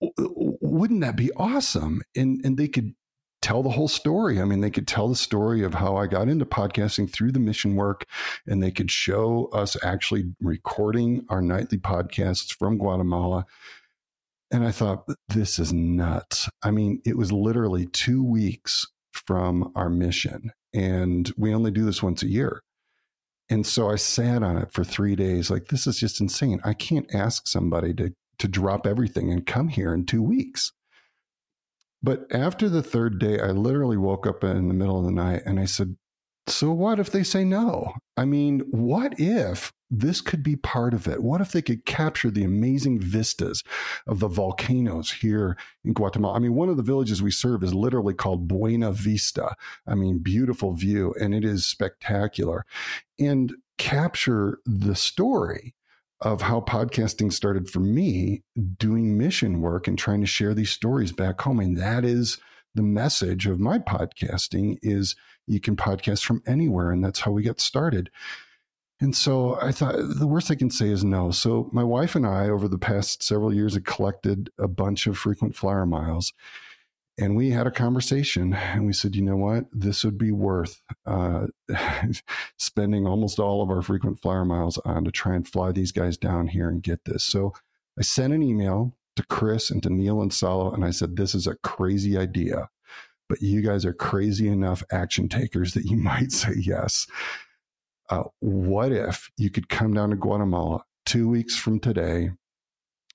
Wouldn't 0.00 1.00
that 1.02 1.16
be 1.16 1.30
awesome? 1.36 2.02
And 2.16 2.40
and 2.44 2.58
they 2.58 2.68
could 2.68 2.94
tell 3.40 3.62
the 3.62 3.70
whole 3.70 3.88
story. 3.88 4.40
I 4.40 4.44
mean, 4.44 4.60
they 4.60 4.70
could 4.70 4.88
tell 4.88 5.08
the 5.08 5.14
story 5.14 5.62
of 5.62 5.74
how 5.74 5.96
I 5.96 6.06
got 6.06 6.28
into 6.28 6.46
podcasting 6.46 7.10
through 7.10 7.32
the 7.32 7.38
mission 7.38 7.76
work, 7.76 8.06
and 8.46 8.62
they 8.62 8.70
could 8.70 8.90
show 8.90 9.50
us 9.52 9.76
actually 9.82 10.34
recording 10.40 11.26
our 11.28 11.42
nightly 11.42 11.78
podcasts 11.78 12.54
from 12.54 12.78
Guatemala. 12.78 13.44
And 14.54 14.64
I 14.64 14.70
thought, 14.70 15.08
this 15.26 15.58
is 15.58 15.72
nuts. 15.72 16.48
I 16.62 16.70
mean, 16.70 17.02
it 17.04 17.18
was 17.18 17.32
literally 17.32 17.86
two 17.86 18.22
weeks 18.22 18.86
from 19.12 19.72
our 19.74 19.90
mission, 19.90 20.52
and 20.72 21.28
we 21.36 21.52
only 21.52 21.72
do 21.72 21.84
this 21.84 22.04
once 22.04 22.22
a 22.22 22.28
year. 22.28 22.62
And 23.50 23.66
so 23.66 23.90
I 23.90 23.96
sat 23.96 24.44
on 24.44 24.56
it 24.56 24.70
for 24.70 24.84
three 24.84 25.16
days. 25.16 25.50
Like, 25.50 25.66
this 25.66 25.88
is 25.88 25.98
just 25.98 26.20
insane. 26.20 26.60
I 26.62 26.72
can't 26.72 27.12
ask 27.12 27.48
somebody 27.48 27.92
to, 27.94 28.12
to 28.38 28.46
drop 28.46 28.86
everything 28.86 29.28
and 29.32 29.44
come 29.44 29.70
here 29.70 29.92
in 29.92 30.06
two 30.06 30.22
weeks. 30.22 30.70
But 32.00 32.26
after 32.30 32.68
the 32.68 32.82
third 32.84 33.18
day, 33.18 33.40
I 33.40 33.48
literally 33.48 33.96
woke 33.96 34.24
up 34.24 34.44
in 34.44 34.68
the 34.68 34.74
middle 34.74 35.00
of 35.00 35.04
the 35.04 35.10
night 35.10 35.42
and 35.44 35.58
I 35.58 35.64
said, 35.64 35.96
So 36.46 36.72
what 36.72 37.00
if 37.00 37.10
they 37.10 37.22
say 37.22 37.44
no? 37.44 37.94
I 38.16 38.24
mean, 38.24 38.60
what 38.70 39.18
if 39.18 39.72
this 39.98 40.20
could 40.20 40.42
be 40.42 40.56
part 40.56 40.94
of 40.94 41.06
it. 41.06 41.22
What 41.22 41.40
if 41.40 41.52
they 41.52 41.62
could 41.62 41.84
capture 41.84 42.30
the 42.30 42.44
amazing 42.44 43.00
vistas 43.00 43.62
of 44.06 44.20
the 44.20 44.28
volcanoes 44.28 45.12
here 45.12 45.56
in 45.84 45.92
Guatemala? 45.92 46.34
I 46.34 46.38
mean, 46.38 46.54
one 46.54 46.68
of 46.68 46.76
the 46.76 46.82
villages 46.82 47.22
we 47.22 47.30
serve 47.30 47.62
is 47.62 47.74
literally 47.74 48.14
called 48.14 48.48
Buena 48.48 48.92
Vista. 48.92 49.54
I 49.86 49.94
mean, 49.94 50.18
beautiful 50.18 50.72
view, 50.72 51.14
and 51.20 51.34
it 51.34 51.44
is 51.44 51.66
spectacular. 51.66 52.64
And 53.18 53.54
capture 53.78 54.58
the 54.64 54.94
story 54.94 55.74
of 56.20 56.42
how 56.42 56.60
podcasting 56.60 57.32
started 57.32 57.68
for 57.68 57.80
me 57.80 58.42
doing 58.78 59.18
mission 59.18 59.60
work 59.60 59.86
and 59.86 59.98
trying 59.98 60.20
to 60.20 60.26
share 60.26 60.54
these 60.54 60.70
stories 60.70 61.12
back 61.12 61.40
home. 61.40 61.60
And 61.60 61.76
that 61.76 62.04
is 62.04 62.38
the 62.74 62.82
message 62.82 63.46
of 63.46 63.60
my 63.60 63.78
podcasting 63.78 64.78
is 64.82 65.14
you 65.46 65.60
can 65.60 65.76
podcast 65.76 66.24
from 66.24 66.42
anywhere. 66.46 66.90
And 66.90 67.04
that's 67.04 67.20
how 67.20 67.30
we 67.30 67.42
got 67.42 67.60
started. 67.60 68.10
And 69.00 69.14
so 69.14 69.58
I 69.60 69.72
thought 69.72 69.96
the 69.98 70.26
worst 70.26 70.50
I 70.50 70.54
can 70.54 70.70
say 70.70 70.88
is 70.88 71.04
no. 71.04 71.30
So 71.30 71.68
my 71.72 71.84
wife 71.84 72.14
and 72.14 72.26
I, 72.26 72.48
over 72.48 72.68
the 72.68 72.78
past 72.78 73.22
several 73.22 73.52
years, 73.52 73.74
have 73.74 73.84
collected 73.84 74.50
a 74.58 74.68
bunch 74.68 75.06
of 75.06 75.18
frequent 75.18 75.56
flyer 75.56 75.84
miles. 75.84 76.32
And 77.18 77.36
we 77.36 77.50
had 77.50 77.66
a 77.66 77.70
conversation 77.70 78.54
and 78.54 78.86
we 78.86 78.92
said, 78.92 79.14
you 79.14 79.22
know 79.22 79.36
what? 79.36 79.66
This 79.72 80.04
would 80.04 80.18
be 80.18 80.32
worth 80.32 80.80
uh, 81.06 81.46
spending 82.58 83.06
almost 83.06 83.38
all 83.38 83.62
of 83.62 83.70
our 83.70 83.82
frequent 83.82 84.20
flyer 84.20 84.44
miles 84.44 84.78
on 84.84 85.04
to 85.04 85.12
try 85.12 85.34
and 85.34 85.46
fly 85.46 85.70
these 85.70 85.92
guys 85.92 86.16
down 86.16 86.48
here 86.48 86.68
and 86.68 86.82
get 86.82 87.04
this. 87.04 87.22
So 87.22 87.52
I 87.98 88.02
sent 88.02 88.32
an 88.32 88.42
email 88.42 88.96
to 89.16 89.24
Chris 89.26 89.70
and 89.70 89.82
to 89.82 89.90
Neil 89.90 90.20
and 90.20 90.32
Salo, 90.32 90.72
and 90.72 90.84
I 90.84 90.90
said, 90.90 91.16
this 91.16 91.34
is 91.34 91.46
a 91.46 91.56
crazy 91.56 92.18
idea, 92.18 92.68
but 93.28 93.40
you 93.40 93.62
guys 93.62 93.84
are 93.84 93.92
crazy 93.92 94.48
enough 94.48 94.82
action 94.90 95.28
takers 95.28 95.74
that 95.74 95.84
you 95.84 95.96
might 96.10 96.32
say 96.32 96.52
yes 96.56 97.06
uh, 98.10 98.24
what 98.40 98.92
if 98.92 99.30
you 99.36 99.50
could 99.50 99.68
come 99.68 99.94
down 99.94 100.10
to 100.10 100.16
Guatemala 100.16 100.84
two 101.06 101.28
weeks 101.28 101.56
from 101.56 101.80
today 101.80 102.30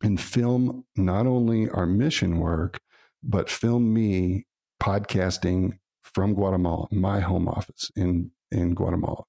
and 0.01 0.19
film 0.19 0.85
not 0.95 1.27
only 1.27 1.69
our 1.69 1.85
mission 1.85 2.39
work, 2.39 2.79
but 3.21 3.49
film 3.49 3.93
me 3.93 4.45
podcasting 4.81 5.77
from 6.01 6.33
Guatemala, 6.33 6.87
my 6.91 7.19
home 7.19 7.47
office 7.47 7.91
in, 7.95 8.31
in 8.51 8.73
Guatemala. 8.73 9.23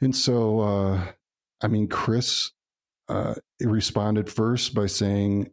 And 0.00 0.14
so, 0.14 0.60
uh, 0.60 1.06
I 1.62 1.68
mean, 1.68 1.88
Chris 1.88 2.52
uh, 3.08 3.34
responded 3.60 4.30
first 4.30 4.74
by 4.74 4.86
saying, 4.86 5.52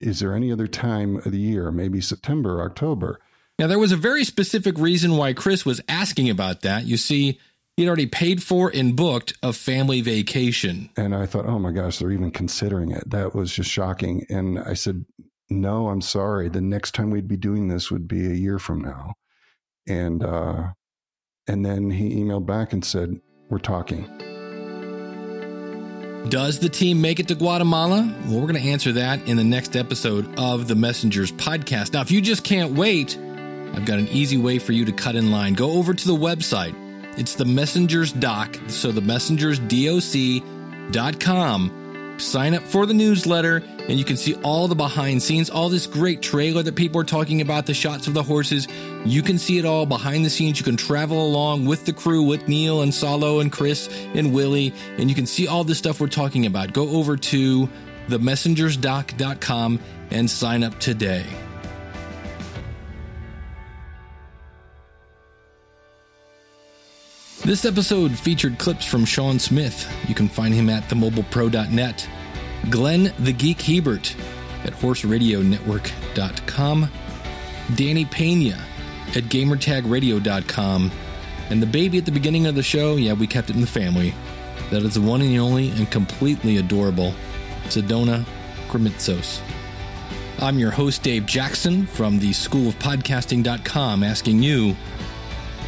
Is 0.00 0.20
there 0.20 0.34
any 0.34 0.52
other 0.52 0.66
time 0.66 1.16
of 1.16 1.32
the 1.32 1.38
year, 1.38 1.70
maybe 1.70 2.00
September, 2.00 2.62
October? 2.62 3.20
Now, 3.58 3.66
there 3.66 3.78
was 3.78 3.92
a 3.92 3.96
very 3.96 4.24
specific 4.24 4.78
reason 4.78 5.16
why 5.16 5.32
Chris 5.32 5.66
was 5.66 5.80
asking 5.88 6.30
about 6.30 6.62
that. 6.62 6.84
You 6.84 6.96
see, 6.96 7.40
He'd 7.78 7.86
already 7.86 8.06
paid 8.06 8.42
for 8.42 8.72
and 8.74 8.96
booked 8.96 9.34
a 9.40 9.52
family 9.52 10.00
vacation. 10.00 10.90
And 10.96 11.14
I 11.14 11.26
thought, 11.26 11.46
oh 11.46 11.60
my 11.60 11.70
gosh, 11.70 11.98
they're 11.98 12.10
even 12.10 12.32
considering 12.32 12.90
it. 12.90 13.08
That 13.08 13.36
was 13.36 13.54
just 13.54 13.70
shocking. 13.70 14.26
And 14.28 14.58
I 14.58 14.74
said, 14.74 15.04
no, 15.48 15.86
I'm 15.86 16.00
sorry. 16.00 16.48
The 16.48 16.60
next 16.60 16.96
time 16.96 17.10
we'd 17.10 17.28
be 17.28 17.36
doing 17.36 17.68
this 17.68 17.88
would 17.88 18.08
be 18.08 18.26
a 18.26 18.34
year 18.34 18.58
from 18.58 18.80
now. 18.80 19.14
And, 19.86 20.24
uh, 20.24 20.70
and 21.46 21.64
then 21.64 21.92
he 21.92 22.16
emailed 22.16 22.46
back 22.46 22.72
and 22.72 22.84
said, 22.84 23.20
we're 23.48 23.58
talking. 23.58 24.27
Does 26.28 26.58
the 26.58 26.68
team 26.68 27.00
make 27.00 27.20
it 27.20 27.28
to 27.28 27.34
Guatemala? 27.34 28.14
Well, 28.26 28.40
we're 28.40 28.48
going 28.48 28.62
to 28.62 28.68
answer 28.68 28.92
that 28.92 29.26
in 29.28 29.36
the 29.36 29.44
next 29.44 29.76
episode 29.76 30.38
of 30.38 30.68
the 30.68 30.74
Messengers 30.74 31.32
podcast. 31.32 31.92
Now, 31.92 32.02
if 32.02 32.10
you 32.10 32.20
just 32.20 32.44
can't 32.44 32.74
wait, 32.74 33.16
I've 33.16 33.86
got 33.86 33.98
an 33.98 34.08
easy 34.08 34.36
way 34.36 34.58
for 34.58 34.72
you 34.72 34.84
to 34.84 34.92
cut 34.92 35.16
in 35.16 35.30
line. 35.30 35.54
Go 35.54 35.72
over 35.72 35.94
to 35.94 36.06
the 36.06 36.16
website 36.16 36.74
it's 37.18 37.34
the 37.34 37.44
Messengers 37.44 38.12
Doc. 38.12 38.56
So 38.68 38.92
the 38.92 39.00
Messengers 39.00 39.58
DOC.com. 39.58 40.44
Sign 42.18 42.54
up 42.54 42.62
for 42.64 42.84
the 42.84 42.94
newsletter 42.94 43.62
and 43.88 43.98
you 43.98 44.04
can 44.04 44.16
see 44.16 44.34
all 44.42 44.68
the 44.68 44.74
behind 44.74 45.22
scenes, 45.22 45.48
all 45.48 45.68
this 45.68 45.86
great 45.86 46.20
trailer 46.20 46.62
that 46.62 46.74
people 46.74 47.00
are 47.00 47.04
talking 47.04 47.40
about, 47.40 47.64
the 47.64 47.74
shots 47.74 48.06
of 48.06 48.14
the 48.14 48.22
horses. 48.22 48.68
You 49.04 49.22
can 49.22 49.38
see 49.38 49.58
it 49.58 49.64
all 49.64 49.86
behind 49.86 50.24
the 50.24 50.30
scenes. 50.30 50.58
You 50.58 50.64
can 50.64 50.76
travel 50.76 51.26
along 51.26 51.64
with 51.64 51.86
the 51.86 51.92
crew, 51.92 52.22
with 52.22 52.48
Neil 52.48 52.82
and 52.82 52.92
Salo 52.92 53.40
and 53.40 53.50
Chris 53.50 53.88
and 54.14 54.34
Willie, 54.34 54.74
and 54.98 55.08
you 55.08 55.14
can 55.14 55.26
see 55.26 55.46
all 55.46 55.64
this 55.64 55.78
stuff 55.78 56.00
we're 56.00 56.08
talking 56.08 56.44
about. 56.44 56.72
Go 56.72 56.90
over 56.90 57.16
to 57.16 57.68
themessengersdoc.com 58.08 59.80
and 60.10 60.30
sign 60.30 60.62
up 60.64 60.78
today. 60.80 61.24
This 67.48 67.64
episode 67.64 68.12
featured 68.12 68.58
clips 68.58 68.84
from 68.84 69.06
Sean 69.06 69.38
Smith. 69.38 69.90
You 70.06 70.14
can 70.14 70.28
find 70.28 70.52
him 70.52 70.68
at 70.68 70.82
themobilepro.net. 70.82 72.06
Glenn 72.68 73.10
the 73.20 73.32
Geek 73.32 73.62
Hebert 73.62 74.14
at 74.64 74.74
horseradionetwork.com. 74.74 76.90
Danny 77.74 78.04
Pena 78.04 78.62
at 79.16 79.24
gamertagradio.com. 79.24 80.92
And 81.48 81.62
the 81.62 81.66
baby 81.66 81.96
at 81.96 82.04
the 82.04 82.12
beginning 82.12 82.46
of 82.46 82.54
the 82.54 82.62
show, 82.62 82.96
yeah, 82.96 83.14
we 83.14 83.26
kept 83.26 83.48
it 83.48 83.54
in 83.54 83.62
the 83.62 83.66
family. 83.66 84.12
That 84.68 84.82
is 84.82 84.92
the 84.92 85.00
one 85.00 85.22
and 85.22 85.38
only 85.38 85.70
and 85.70 85.90
completely 85.90 86.58
adorable 86.58 87.14
Sedona 87.68 88.26
Krimitsos. 88.68 89.40
I'm 90.38 90.58
your 90.58 90.72
host, 90.72 91.02
Dave 91.02 91.24
Jackson 91.24 91.86
from 91.86 92.18
the 92.18 92.34
School 92.34 92.68
of 92.68 92.78
Podcasting.com, 92.78 94.02
asking 94.02 94.42
you, 94.42 94.76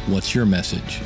what's 0.05 0.35
your 0.35 0.45
message? 0.45 1.01